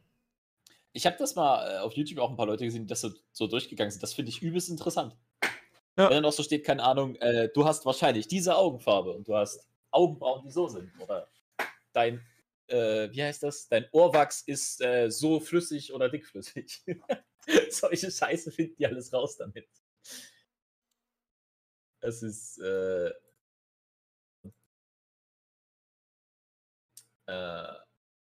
[0.93, 3.11] Ich habe das mal äh, auf YouTube auch ein paar Leute gesehen, die das so,
[3.31, 4.01] so durchgegangen sind.
[4.01, 5.15] Das finde ich übelst interessant.
[5.97, 6.09] Ja.
[6.09, 9.35] Wenn dann auch so steht, keine Ahnung, äh, du hast wahrscheinlich diese Augenfarbe und du
[9.35, 10.91] hast Augenbrauen, die so sind.
[10.99, 11.27] Oder
[11.91, 12.25] dein,
[12.67, 13.67] äh, wie heißt das?
[13.67, 16.83] Dein Ohrwachs ist äh, so flüssig oder dickflüssig.
[17.69, 19.67] Solche Scheiße finden die alles raus damit.
[21.99, 22.61] Es ist,
[27.27, 27.73] äh,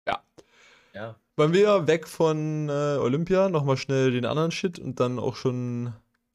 [0.07, 0.25] ja.
[0.95, 1.17] Ja.
[1.37, 5.93] Wollen wir weg von äh, Olympia nochmal schnell den anderen Shit und dann auch schon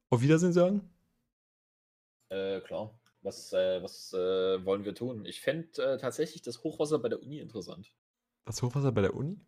[0.09, 0.89] auf Wiedersehen sagen?
[2.29, 2.93] Äh, klar.
[3.21, 5.25] Was, äh, was äh, wollen wir tun?
[5.25, 7.91] Ich fände äh, tatsächlich das Hochwasser bei der Uni interessant.
[8.45, 9.39] Das Hochwasser bei der Uni?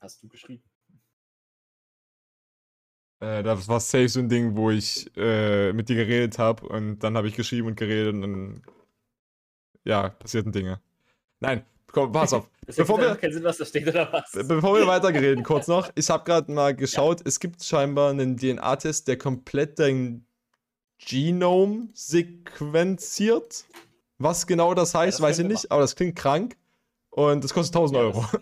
[0.00, 0.62] Hast du geschrieben.
[3.20, 7.00] Äh, das war safe so ein Ding, wo ich äh, mit dir geredet habe und
[7.00, 8.62] dann habe ich geschrieben und geredet und dann.
[9.84, 10.80] Ja, passierten Dinge.
[11.40, 12.48] Nein, komm, pass auf.
[12.66, 14.32] bevor wir, keinen Sinn, was da steht, oder was?
[14.32, 15.90] Bevor wir weiterreden, kurz noch.
[15.94, 17.26] Ich habe gerade mal geschaut, ja.
[17.26, 20.26] es gibt scheinbar einen DNA-Test, der komplett dein
[20.98, 23.64] Genom sequenziert.
[24.18, 25.70] Was genau das heißt, ja, das weiß ich nicht, machen.
[25.70, 26.56] aber das klingt krank.
[27.10, 28.24] Und das kostet 1000 ja, Euro.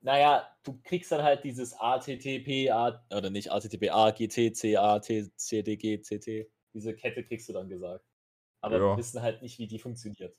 [0.00, 4.98] naja, du kriegst dann halt dieses ATTP, A, oder nicht ATTP, A, GT, C, A,
[4.98, 6.50] T, C, D, G, C, T.
[6.74, 8.04] Diese Kette kriegst du dann gesagt.
[8.60, 8.82] Aber ja.
[8.82, 10.36] wir wissen halt nicht, wie die funktioniert.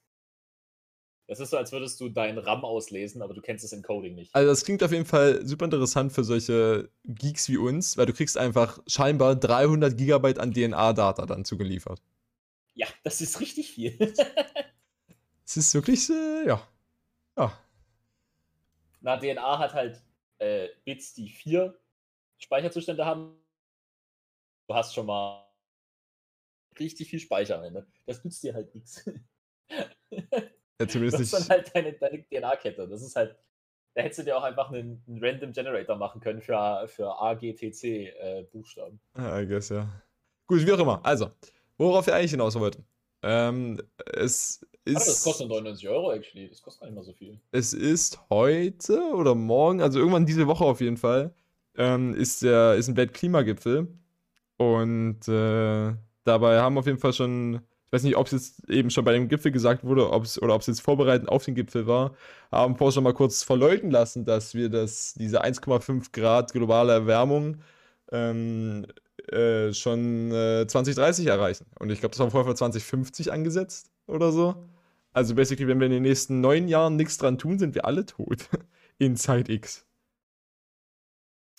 [1.28, 4.36] Das ist so, als würdest du deinen RAM auslesen, aber du kennst das Encoding nicht.
[4.36, 8.14] Also das klingt auf jeden Fall super interessant für solche Geeks wie uns, weil du
[8.14, 12.02] kriegst einfach scheinbar 300 Gigabyte an DNA-Data dann zugeliefert.
[12.76, 14.14] Ja, das ist richtig viel.
[15.46, 16.68] Es ist wirklich, äh, ja.
[17.38, 17.60] Ja.
[19.02, 20.02] Na, DNA hat halt
[20.40, 21.78] äh, Bits, die vier
[22.38, 23.36] Speicherzustände haben.
[24.68, 25.46] Du hast schon mal
[26.80, 27.86] richtig viel Speicher am Ende.
[28.06, 29.04] Das nützt dir halt nichts.
[30.80, 32.88] Ja, zumindest das ist dann halt deine, deine DNA-Kette.
[32.88, 33.36] Das ist halt,
[33.94, 39.00] da hättest du dir auch einfach einen, einen Random Generator machen können für, für AGTC-Buchstaben.
[39.16, 39.88] Äh, ah, I guess, ja.
[40.48, 41.00] Gut, wie auch immer.
[41.06, 41.32] Also,
[41.78, 42.86] worauf wir eigentlich hinaus wollten.
[43.22, 43.82] Ähm,
[44.14, 44.96] es ist.
[44.96, 46.50] Aber das kostet 99 Euro, actually.
[46.50, 47.40] Das kostet gar nicht mal so viel.
[47.52, 51.34] Es ist heute oder morgen, also irgendwann diese Woche auf jeden Fall,
[51.76, 53.88] ähm, ist, der, ist ein Weltklimagipfel.
[54.58, 57.62] Und äh, dabei haben auf jeden Fall schon
[57.94, 60.56] ich weiß nicht, ob es jetzt eben schon bei dem Gipfel gesagt wurde ob's, oder
[60.56, 62.16] ob es jetzt vorbereitend auf den Gipfel war,
[62.52, 67.58] haben Forscher mal kurz verleugnen lassen, dass wir das, diese 1,5 Grad globale Erwärmung
[68.12, 68.88] ähm,
[69.28, 71.68] äh, schon äh, 2030 erreichen.
[71.78, 74.56] Und ich glaube, das war vorher für 2050 angesetzt oder so.
[75.12, 78.08] Also basically, wenn wir in den nächsten neun Jahren nichts dran tun, sind wir alle
[78.08, 78.50] tot.
[78.98, 79.86] in Zeit X.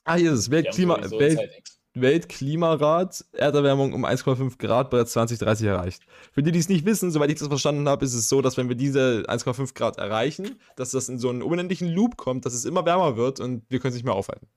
[0.02, 0.50] Ah, hier ist es.
[0.50, 1.38] Weltklima, Welt,
[1.94, 6.02] Weltklimarat Erderwärmung um 1,5 Grad bereits 2030 erreicht.
[6.33, 8.57] Für die, die es nicht wissen, soweit ich das verstanden habe, ist es so, dass
[8.57, 12.54] wenn wir diese 1,5 Grad erreichen, dass das in so einen unendlichen Loop kommt, dass
[12.54, 14.48] es immer wärmer wird und wir können es nicht mehr aufhalten.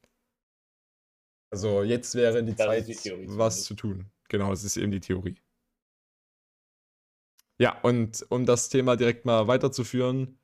[1.52, 4.08] Also jetzt wäre die das Zeit, die Theorie, was zu tun.
[4.30, 5.38] Genau, das ist eben die Theorie.
[7.60, 10.40] Ja, und um das Thema direkt mal weiterzuführen,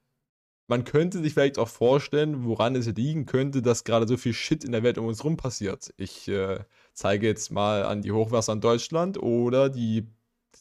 [0.67, 4.63] man könnte sich vielleicht auch vorstellen, woran es liegen könnte, dass gerade so viel Shit
[4.63, 5.93] in der Welt um uns rum passiert.
[5.97, 10.08] Ich äh, zeige jetzt mal an die Hochwasser in Deutschland oder die,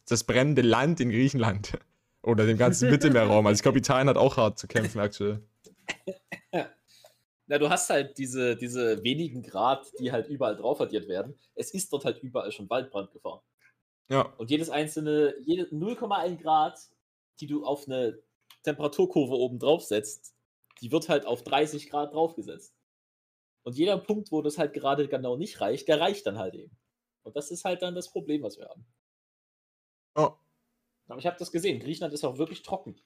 [0.09, 1.79] das brennende Land in Griechenland.
[2.25, 3.45] Oder dem ganzen Mittelmeerraum.
[3.49, 5.42] Also ich glaube, Italien hat auch hart zu kämpfen aktuell.
[7.49, 11.35] Na, du hast halt diese, diese wenigen Grad, die halt überall drauf addiert werden.
[11.57, 13.42] Es ist dort halt überall schon Waldbrandgefahr.
[14.09, 14.23] Ja.
[14.38, 16.79] Und jedes einzelne, jede 0,1 Grad,
[17.40, 18.21] die du auf eine
[18.62, 20.35] Temperaturkurve oben drauf setzt,
[20.81, 22.73] die wird halt auf 30 Grad draufgesetzt.
[23.64, 26.77] Und jeder Punkt, wo das halt gerade genau nicht reicht, der reicht dann halt eben.
[27.25, 28.87] Und das ist halt dann das Problem, was wir haben.
[30.16, 30.33] Oh.
[31.09, 31.81] Aber ich habe das gesehen.
[31.81, 32.96] Griechenland ist auch wirklich trocken.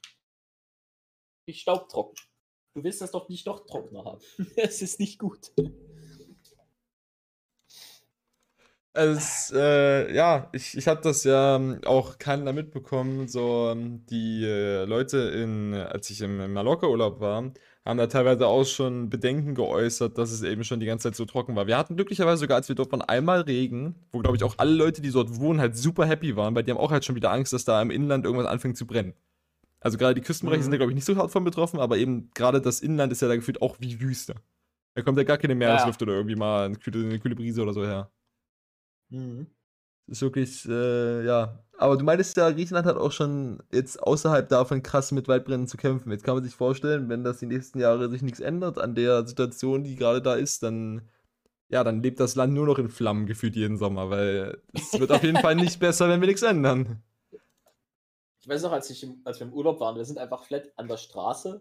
[1.47, 2.17] Nicht staubtrocken.
[2.75, 4.21] Du willst das doch nicht noch trockener haben.
[4.57, 5.53] Es ist nicht gut.
[8.93, 13.29] Es, äh, ja, ich, ich habe das ja ähm, auch keiner mitbekommen.
[13.29, 17.53] So, ähm, die äh, Leute, in, als ich im, im Mallorca-Urlaub war,
[17.87, 21.25] haben da teilweise auch schon Bedenken geäußert, dass es eben schon die ganze Zeit so
[21.25, 21.69] trocken war.
[21.69, 24.73] Wir hatten glücklicherweise sogar, als wir dort waren, einmal Regen, wo, glaube ich, auch alle
[24.73, 27.31] Leute, die dort wohnen, halt super happy waren, weil die haben auch halt schon wieder
[27.31, 29.15] Angst, dass da im Inland irgendwas anfängt zu brennen.
[29.81, 30.65] Also gerade die Küstenbereiche mhm.
[30.65, 33.23] sind da, glaube ich, nicht so hart von betroffen, aber eben gerade das Inland ist
[33.23, 34.35] ja da gefühlt auch wie Wüste.
[34.95, 36.07] Da kommt ja gar keine Meeresluft ja.
[36.07, 38.11] oder irgendwie mal eine kühle, eine kühle Brise oder so her.
[39.11, 39.47] Mhm.
[40.09, 41.63] Das ist wirklich, äh, ja.
[41.79, 45.77] Aber du meintest ja, Griechenland hat auch schon jetzt außerhalb davon krass mit Waldbränden zu
[45.77, 46.11] kämpfen.
[46.11, 49.27] Jetzt kann man sich vorstellen, wenn das die nächsten Jahre sich nichts ändert an der
[49.27, 51.03] Situation, die gerade da ist, dann,
[51.69, 55.13] ja, dann lebt das Land nur noch in Flammen gefühlt jeden Sommer, weil es wird
[55.13, 57.03] auf jeden Fall nicht besser, wenn wir nichts ändern.
[58.41, 60.89] Ich weiß noch, als, ich als wir im Urlaub waren, wir sind einfach flat an
[60.89, 61.61] der Straße,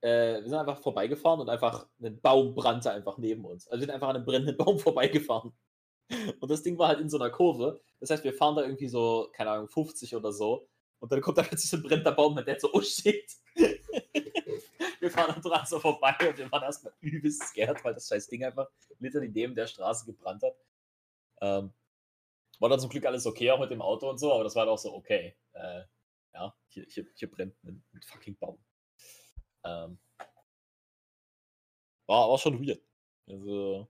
[0.00, 3.68] äh, wir sind einfach vorbeigefahren und einfach ein Baum brannte einfach neben uns.
[3.68, 5.52] Also wir sind einfach an einem brennenden Baum vorbeigefahren.
[6.40, 7.80] Und das Ding war halt in so einer Kurve.
[8.00, 10.68] Das heißt, wir fahren da irgendwie so, keine Ahnung, 50 oder so.
[10.98, 13.32] Und dann kommt da plötzlich so ein brennender Baum mit der so, oh shit.
[15.00, 18.28] wir fahren dann dran so vorbei und wir waren erstmal übelst scared, weil das scheiß
[18.28, 18.68] Ding einfach
[18.98, 20.56] literally neben der Straße gebrannt hat.
[21.40, 21.72] Ähm,
[22.58, 24.60] war dann zum Glück alles okay, auch mit dem Auto und so, aber das war
[24.60, 25.34] halt auch so, okay.
[25.52, 25.82] Äh,
[26.34, 28.58] ja, hier, hier, hier brennt ein, ein fucking Baum.
[29.64, 29.98] Ähm,
[32.06, 32.82] war aber schon weird.
[33.26, 33.88] Also,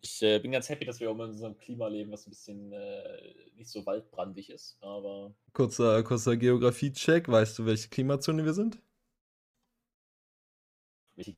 [0.00, 2.72] ich äh, bin ganz happy, dass wir auch in unserem Klima leben, was ein bisschen
[2.72, 5.34] äh, nicht so waldbrandig ist, aber.
[5.52, 7.28] Kurzer, kurzer Geografie-Check.
[7.28, 8.80] Weißt du, welche Klimazone wir sind?
[11.16, 11.36] Ich,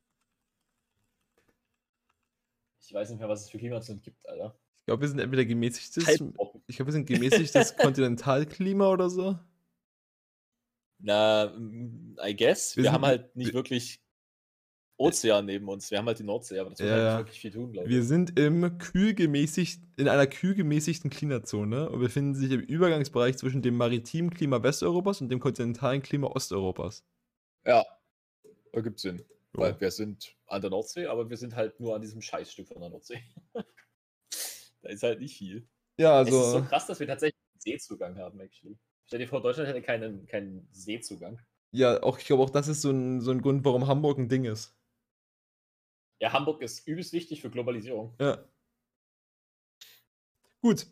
[2.79, 4.55] ich weiß nicht mehr, was es für Klimazonen gibt, Alter.
[4.79, 6.05] Ich glaube, wir sind entweder gemäßigtes.
[6.05, 6.61] Halbtrocken.
[6.67, 9.37] Ich glaube, wir sind gemäßigtes Kontinentalklima oder so.
[10.99, 12.75] Na, mm, I guess.
[12.75, 14.03] Wir Wir, haben halt nicht wir- wirklich
[15.01, 15.89] Ozean neben uns.
[15.89, 17.87] Wir haben halt die Nordsee, aber das wird Ja, halt nicht wirklich viel tun, glaube
[17.87, 17.93] ich.
[17.93, 23.75] Wir sind im kühlgemäßigt, in einer kühlgemäßigten Klimazone und befinden sich im Übergangsbereich zwischen dem
[23.77, 27.03] maritimen Klima Westeuropas und dem kontinentalen Klima Osteuropas.
[27.65, 27.85] Ja,
[28.71, 29.17] ergibt Sinn.
[29.53, 29.59] Ja.
[29.59, 32.79] Weil wir sind an der Nordsee, aber wir sind halt nur an diesem Scheißstück von
[32.79, 33.21] der Nordsee.
[34.81, 35.67] da ist halt nicht viel.
[35.97, 38.77] Ja, es ist so also, krass, dass wir tatsächlich einen Seezugang haben, actually.
[39.05, 41.39] Stell dir vor, Deutschland hätte keinen, keinen Seezugang.
[41.71, 44.29] ja, auch, ich glaube, auch das ist so ein, so ein Grund, warum Hamburg ein
[44.29, 44.73] Ding ist.
[46.21, 48.13] Ja, Hamburg ist übelst wichtig für Globalisierung.
[48.19, 48.37] Ja.
[50.61, 50.85] Gut.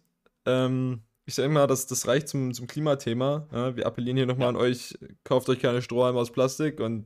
[0.45, 3.47] Ähm, ich denke mal, das, das reicht zum, zum Klimathema.
[3.51, 4.49] Ja, wir appellieren hier nochmal Ja.
[4.49, 7.05] an euch, kauft euch keine Strohhalme aus Plastik und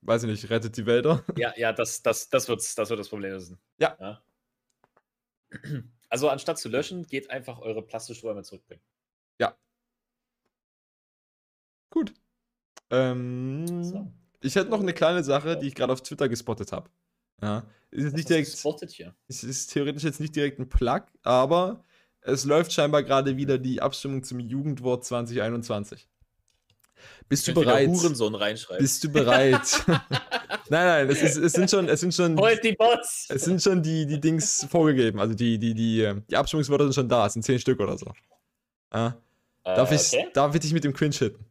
[0.00, 1.22] weiß ich nicht, rettet die Wälder.
[1.36, 3.58] Ja, ja, das, das, das, wird's, das wird das Problem lösen.
[3.78, 4.22] Ja.
[6.08, 8.82] Also anstatt zu löschen, geht einfach eure Plastiksträume zurückbringen.
[11.90, 12.14] Gut.
[12.90, 14.10] Ähm, So.
[14.42, 16.90] Ich hätte noch eine kleine Sache, die ich gerade auf Twitter gespottet habe.
[17.40, 17.64] Ja.
[17.90, 19.14] Ist jetzt nicht direkt, gespottet hier.
[19.28, 21.84] es ist theoretisch jetzt nicht direkt ein Plug, aber
[22.20, 26.08] es läuft scheinbar gerade wieder die Abstimmung zum Jugendwort 2021.
[27.28, 27.88] Bist du bereit?
[27.88, 28.82] Hurensohn reinschreiben.
[28.82, 29.84] Bist du bereit?
[29.88, 30.06] nein,
[30.70, 33.26] nein, es, ist, es sind schon, es sind schon, Holt die Bots!
[33.28, 35.18] es sind schon die, die Dings vorgegeben.
[35.18, 37.26] Also die, die, die, äh, die Abstimmungswörter sind schon da.
[37.26, 38.12] Es sind zehn Stück oder so.
[38.94, 39.16] Ja.
[39.64, 40.28] Darf, Äh, ich, okay.
[40.32, 41.44] darf ich dich mit dem Cringe hitten?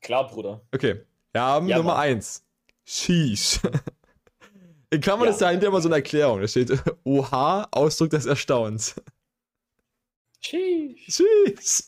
[0.00, 0.60] Klar, Bruder.
[0.72, 1.02] Okay.
[1.34, 2.02] Wir haben Ja, Nummer Mann.
[2.02, 2.44] 1.
[2.84, 3.58] Sheesh.
[4.90, 5.32] In Klammern Ja.
[5.32, 6.40] ist dahinter immer so eine Erklärung.
[6.40, 6.70] Da steht
[7.04, 8.94] Oha, Ausdruck des Erstaunens.
[10.40, 11.06] Sheesh.
[11.08, 11.82] Sheesh.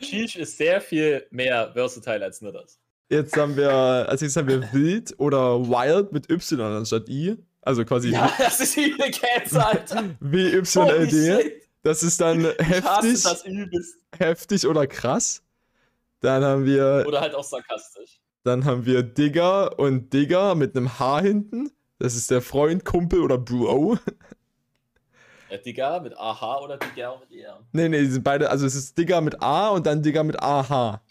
[0.00, 2.80] Sheesh ist sehr viel mehr versatile als nur das.
[3.08, 7.36] Jetzt haben wir, als nächstes haben wir Wild oder Wild mit Y anstatt I.
[7.62, 9.96] Also quasi Ja, das ist übel Cancer, Alter.
[10.20, 11.42] Holy W-Y-L-D.
[11.42, 11.62] shit.
[11.82, 13.24] Das ist dann heftig,
[14.18, 15.42] heftig oder krass.
[16.20, 18.19] Dann haben wir, Oder halt auch sarkastisch.
[18.42, 21.70] Dann haben wir Digger und Digger mit einem H hinten.
[21.98, 23.98] Das ist der Freund, Kumpel oder Bro.
[25.50, 27.60] Ja, Digga mit AH oder Digga mit ER.
[27.72, 30.40] Nee, nee, die sind beide, also es ist Digger mit A und dann Digger mit
[30.40, 31.02] AH.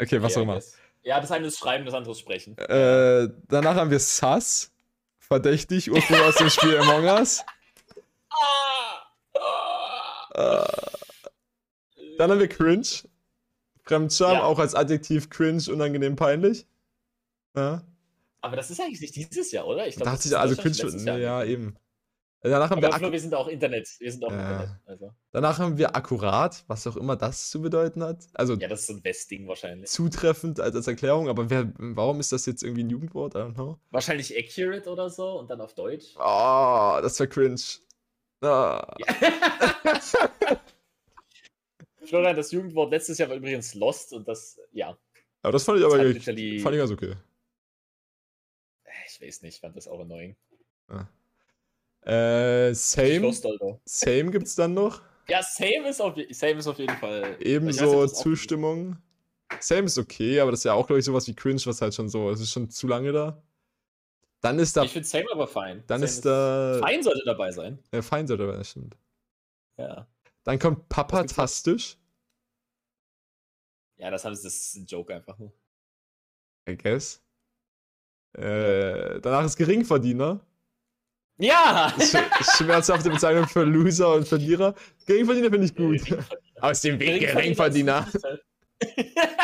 [0.00, 0.60] Okay, was auch immer.
[1.02, 2.56] Ja, das eine ist Schreiben, das andere ist Sprechen.
[2.58, 4.70] Äh, danach haben wir Sus.
[5.18, 7.44] Verdächtig, ursprünglich aus dem Spiel Among Us.
[10.34, 10.64] Ah!
[10.64, 12.86] Äh, dann haben wir Cringe.
[13.84, 14.42] Fremdscham, Ja.
[14.44, 16.66] auch als Adjektiv cringe, unangenehm, peinlich.
[17.56, 17.82] Ja.
[18.40, 19.86] Aber das ist eigentlich nicht dieses Jahr, oder?
[19.86, 21.76] Ich glaub, Da hat das sich ist also Cringe, nee, Jahr ja, eben.
[22.44, 23.88] Danach haben, Aber wir ak- wir sind auch Internet.
[24.00, 24.40] Wir sind auch Ja.
[24.62, 24.70] Internet.
[24.84, 25.14] Also.
[25.30, 28.24] danach haben wir akkurat, was auch immer das zu bedeuten hat.
[28.34, 29.88] Also Ja, das ist so ein Westding wahrscheinlich.
[29.88, 33.34] zutreffend als, als Erklärung, aber wer, warum ist das jetzt irgendwie ein Jugendwort?
[33.36, 33.78] I don't know.
[33.90, 36.14] Wahrscheinlich accurate oder so und dann auf Deutsch.
[36.16, 37.60] Oh, das war cringe.
[38.40, 38.92] Ah.
[42.04, 44.96] Florian, das Jugendwort letztes Jahr war übrigens Lost und das, ja.
[45.42, 47.14] Aber das fand ich Das aber ich, fand ich ganz okay.
[49.08, 50.36] Ich weiß nicht, ich fand das auch annoying.
[52.04, 53.46] Äh, Ich same, Lost,
[53.84, 55.02] same gibt's dann noch.
[55.28, 57.36] Ja, same ist auf, same ist auf jeden Fall.
[57.40, 58.96] Ebenso auch- Zustimmung.
[59.60, 61.94] Same ist okay, aber das ist ja auch, glaube ich, sowas wie cringe, was halt
[61.94, 63.42] schon so, es ist schon zu lange da.
[64.40, 65.84] Dann ist da, Ich finde Same aber fein.
[65.86, 67.78] dann same ist da, Fein sollte dabei sein.
[67.92, 68.96] äh, fein sollte aber, das stimmt.
[69.76, 70.08] Ja.
[70.44, 71.96] Dann kommt papatastisch,
[73.96, 75.52] Ja, das, haben, das ist ein Joke einfach nur.
[76.68, 77.22] I guess.
[78.36, 80.40] Äh, danach ist Geringverdiener.
[81.38, 81.94] Ja!
[81.98, 82.16] Sch
[82.56, 84.74] schmerzhafte Bezeichnung für Loser und Verlierer.
[85.06, 86.24] Geringverdiener finde ich gut.
[86.60, 88.06] Aus dem Weg Geringverdiener.
[88.22, 88.44] halt-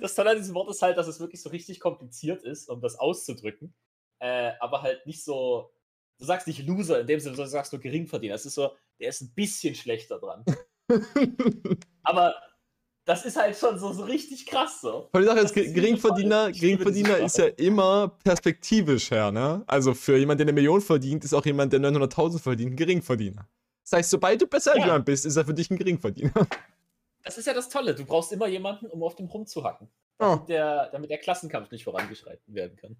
[0.00, 2.80] Das Tolle an diesem Wort ist halt, dass es wirklich so richtig kompliziert ist, um
[2.80, 3.74] das auszudrücken.
[4.18, 5.72] Äh, aber halt nicht so.
[6.18, 8.34] Du sagst nicht Loser in dem Sinne, sondern du sagst nur Geringverdiener.
[8.34, 10.44] Es ist so, der ist ein bisschen schlechter dran.
[12.02, 12.34] Aber
[13.04, 15.08] das ist halt schon so, so richtig krass so.
[15.12, 19.64] Allem die Sache ist, ist Geringverdiener, Geringverdiener ist ja immer perspektivisch her, ne?
[19.66, 23.48] Also für jemanden, der eine Million verdient, ist auch jemand, der 900.000 verdient, ein Geringverdiener.
[23.82, 24.86] Das heißt, sobald du besser als Ja.
[24.86, 26.46] jemand bist, ist er für dich ein Geringverdiener.
[27.24, 27.94] Das ist ja das Tolle.
[27.94, 29.88] Du brauchst immer jemanden, um auf dem rumzuhacken.
[30.18, 30.24] Oh.
[30.24, 32.96] Damit, der, damit der Klassenkampf nicht vorangeschreiten werden kann.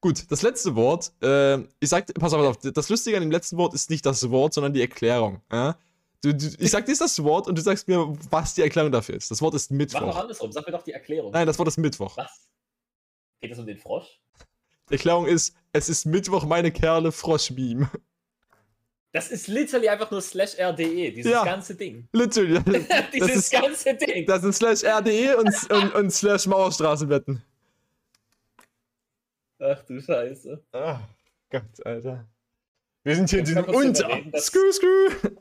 [0.00, 3.74] Gut, das letzte Wort, äh, ich sag, pass auf, das Lustige an dem letzten Wort
[3.74, 5.42] ist nicht das Wort, sondern die Erklärung.
[5.52, 5.76] Ja?
[6.22, 9.16] Du, du, ich sag dir das Wort und du sagst mir, was die Erklärung dafür
[9.16, 9.30] ist.
[9.30, 10.16] Das Wort ist Mach doch Mittwoch.
[10.16, 10.52] andersrum.
[10.52, 11.32] Sag mir doch die Erklärung.
[11.32, 12.16] Nein, das Wort ist Mittwoch.
[12.16, 12.48] Was?
[13.40, 14.20] Geht es um den Frosch?
[14.88, 17.90] Die Erklärung ist, es ist Mittwoch, meine Kerle, Frosch-Meme.
[19.12, 21.44] Das ist literally einfach nur slash RDE, dieses Ja.
[21.44, 22.08] ganze Ding.
[22.12, 22.60] Literally.
[23.12, 24.24] dieses ist- ganze Ding.
[24.26, 27.42] Das sind slash RDE und, und, und slash Mauerstraßenwetten.
[29.60, 30.64] Ach du Scheiße.
[30.72, 31.00] Ah,
[31.50, 32.26] Gott, Alter.
[33.04, 34.08] Wir sind hier in diesem Unter.
[34.30, 35.36] dass- Skü, skü.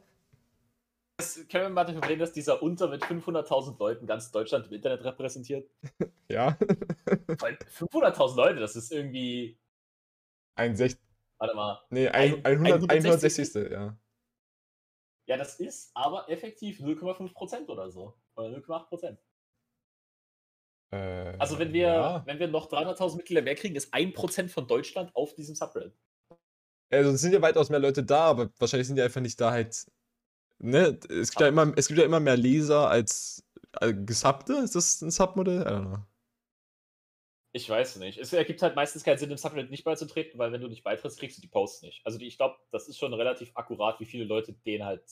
[1.17, 4.73] Das können wir mal darüber reden, dass dieser Unter mit 500.000 Leuten ganz Deutschland im
[4.73, 5.69] Internet repräsentiert?
[6.31, 6.55] Ja.
[7.39, 9.57] Weil 500.000 Leute, das ist irgendwie.
[10.55, 10.95] Ein Sech
[11.39, 11.81] Warte mal.
[11.89, 13.55] nee, ein, Ein- 100, 160.
[13.55, 13.71] 160.
[13.71, 13.97] Ja.
[15.25, 18.13] Ja, das ist aber effektiv 0,5% oder so.
[18.35, 19.17] Oder 0,8%.
[20.91, 22.23] Äh, Also wenn wir, Ja.
[22.25, 25.93] wenn wir noch 300.000 Mitglieder mehr kriegen, ist 1% von Deutschland auf diesem Subreddit.
[26.91, 29.51] Also es sind ja weitaus mehr Leute da, aber wahrscheinlich sind die einfach nicht da
[29.51, 29.85] halt.
[30.57, 30.99] Ne?
[31.09, 34.53] Es gibt, ja immer, es gibt ja immer mehr Leser als, als Gesubbte.
[34.53, 35.61] Ist das ein Submodell?
[35.61, 36.03] I don't know.
[37.51, 38.19] Ich weiß nicht.
[38.19, 41.19] Es ergibt halt meistens keinen Sinn, dem Subreddit nicht beizutreten, weil wenn du nicht beitrittst,
[41.19, 42.01] kriegst du die Posts nicht.
[42.05, 45.03] Also die, ich glaube, das ist schon relativ akkurat, wie viele Leute den halt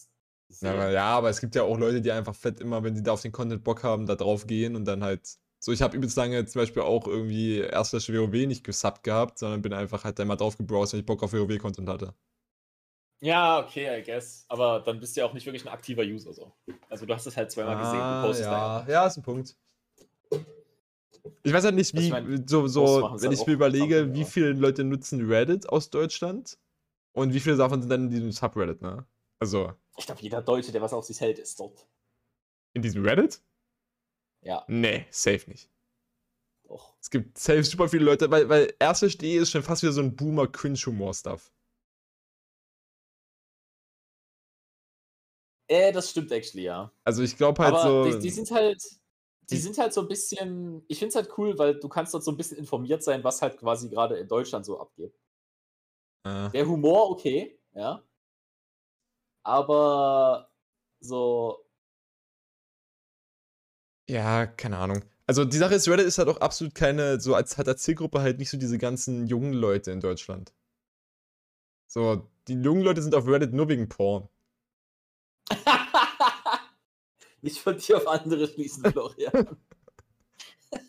[0.50, 0.68] sehen.
[0.68, 3.02] Ja aber, ja, aber es gibt ja auch Leute, die einfach fett immer, wenn die
[3.04, 5.38] da auf den Content Bock haben, da drauf gehen und dann halt.
[5.68, 9.38] So, ich habe übelst lange zum Beispiel auch irgendwie erst das WoW nicht gesubbt gehabt,
[9.38, 12.16] sondern bin einfach halt einmal drauf gebrowst, wenn ich Bock auf WoW-Content hatte.
[13.20, 14.46] Ja, okay, I guess.
[14.48, 16.54] Aber dann bist du ja auch nicht wirklich ein aktiver User so.
[16.90, 18.94] Also du hast es halt zweimal gesehen, du postest da Ah, ja.
[18.94, 19.58] ja, ist ein Punkt.
[21.44, 23.96] Ich weiß halt nicht, Also wie, ich mein, so, so wenn halt ich mir überlege,
[24.00, 24.26] Sachen, wie ja.
[24.26, 26.60] viele Leute nutzen Reddit aus Deutschland
[27.14, 29.06] und wie viele davon sind dann in diesem Subreddit, ne?
[29.40, 31.86] Also, Ich glaube, jeder Deutsche, der was auf sich hält, ist dort.
[32.74, 33.42] in diesem Reddit?
[34.42, 35.70] Ja, Nee, safe nicht.
[36.64, 36.96] doch.
[37.02, 40.16] Es gibt safe super viele Leute, weil, weil erste.de ist schon fast wieder so ein
[40.16, 41.52] Boomer-Cringe-Humor-Stuff.
[45.68, 46.92] Äh, das stimmt actually, ja.
[47.04, 48.12] Also ich glaube halt Aber so.
[48.14, 48.82] die, die sind halt,
[49.50, 52.14] die die- sind halt so ein bisschen, ich finde es halt cool, weil du kannst
[52.14, 55.14] dort so ein bisschen informiert sein, was halt quasi gerade in Deutschland so abgeht.
[56.26, 58.04] äh, Der Humor, okay, ja.
[59.44, 60.50] Aber
[61.00, 61.66] so,
[64.10, 65.04] Ja, keine Ahnung.
[65.26, 68.22] Also die Sache ist, Reddit ist halt auch absolut keine, so als hat als Zielgruppe
[68.22, 70.54] halt nicht so diese ganzen jungen Leute in Deutschland.
[71.88, 74.30] So, die jungen Leute sind auf Reddit nur wegen Porn.
[77.42, 79.58] nicht von dir auf andere schließen, Florian.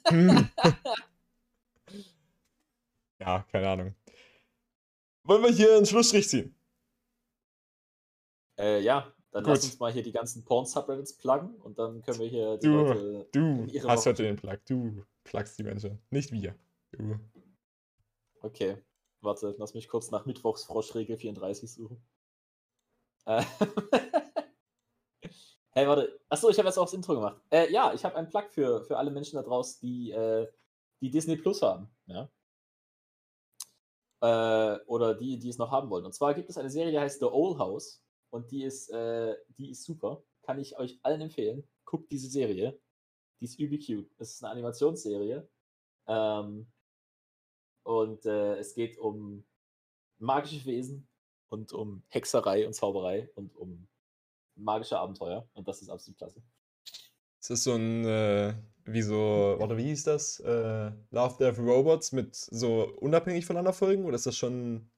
[0.08, 0.48] Hm.
[3.20, 3.94] ja, keine Ahnung.
[5.22, 6.54] Wollen wir hier einen Schlussstrich ziehen?
[8.58, 9.54] äh, ja, dann Gut.
[9.54, 12.76] lass uns mal hier die ganzen Porn-Subreddits pluggen und dann können wir hier die Du,
[12.76, 14.58] Leute Du ihre hast Woche heute den Plug.
[14.66, 16.00] Du plugst die Menschen.
[16.10, 16.54] Nicht wir.
[16.92, 17.18] Du.
[18.40, 18.78] Okay,
[19.20, 22.02] warte, lass mich kurz nach Mittwochsfroschregel 34 suchen.
[23.26, 23.42] Äh,
[25.70, 26.18] hey, warte.
[26.30, 27.38] Achso, ich habe jetzt auch das Intro gemacht.
[27.50, 30.50] Äh, ja, ich habe einen Plug für, für alle Menschen da draußen, die, äh,
[31.02, 31.90] die Disney Plus haben.
[32.06, 32.30] Ja?
[34.22, 36.06] Äh, oder die, die es noch haben wollen.
[36.06, 38.02] Und zwar gibt es eine Serie, die heißt The Old House.
[38.30, 40.22] Und die ist, äh, die ist super.
[40.42, 41.66] Kann ich euch allen empfehlen.
[41.84, 42.78] Guckt diese Serie.
[43.40, 44.10] Die ist übel cute.
[44.18, 45.48] Es ist eine Animationsserie.
[46.06, 46.66] Ähm,
[47.84, 49.44] und äh, es geht um
[50.18, 51.08] magische Wesen
[51.48, 53.88] und um Hexerei und Zauberei und um
[54.56, 55.48] magische Abenteuer.
[55.54, 56.42] Und das ist absolut klasse.
[57.40, 58.54] Ist das so ein, äh,
[58.84, 60.40] wie so, warte, wie hieß das?
[60.40, 64.04] Äh, Love, Death, Robots mit so unabhängig voneinander Folgen?
[64.04, 64.90] Oder ist das schon.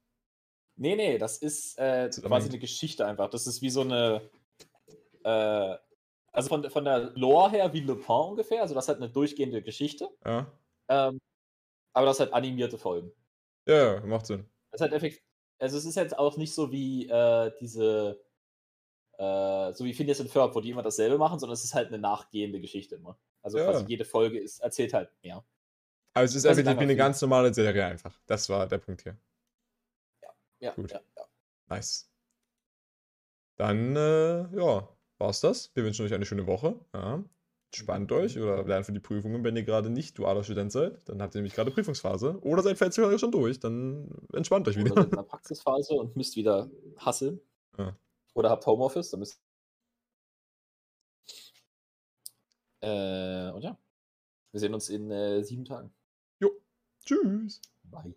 [0.82, 3.28] Nee, nee, das ist äh, quasi eine Geschichte einfach.
[3.28, 4.22] Das ist wie so eine.
[5.24, 5.76] Äh,
[6.32, 8.62] also von, von der Lore her wie Lupin ungefähr.
[8.62, 10.08] Also das hat eine durchgehende Geschichte.
[10.24, 10.50] Ja,
[10.88, 11.20] Ähm,
[11.92, 13.12] aber das hat animierte Folgen.
[13.68, 14.48] ja, ja macht Sinn.
[14.70, 15.22] Das ist halt effektiv.
[15.58, 18.24] Also es ist jetzt auch nicht so wie äh, diese.
[19.18, 21.88] Äh, so wie Phineas und Ferb, wo die immer dasselbe machen, sondern es ist halt
[21.88, 23.18] eine nachgehende Geschichte immer.
[23.42, 23.64] Also Ja.
[23.70, 25.44] quasi jede Folge ist, erzählt halt mehr.
[26.14, 26.96] Also es ist effektiv wie eine viele.
[26.96, 28.18] ganz normale Serie einfach.
[28.26, 29.18] Das war der Punkt hier.
[30.60, 30.92] Ja, Gut.
[30.92, 31.24] ja, ja.
[31.68, 32.10] Nice.
[33.56, 34.88] Dann, äh, ja,
[35.18, 35.70] war's das.
[35.74, 36.78] Wir wünschen euch eine schöne Woche.
[36.94, 37.22] Ja.
[37.72, 41.08] Entspannt euch oder lernt für die Prüfungen, wenn ihr gerade nicht dualer Student seid.
[41.08, 42.38] Dann habt ihr nämlich gerade Prüfungsphase.
[42.42, 43.60] Oder seid vielleicht sogar schon durch.
[43.60, 44.94] Dann entspannt euch Oder wieder.
[44.96, 47.40] seid in der Praxisphase und müsst wieder hasseln.
[47.78, 47.96] Ja.
[48.34, 49.40] Oder habt Homeoffice, dann müsst
[52.82, 53.78] Äh, und ja,
[54.52, 55.92] wir sehen uns in äh, sieben Tagen.
[56.40, 56.50] Jo.
[57.04, 57.60] Tschüss.
[57.84, 58.14] Bye.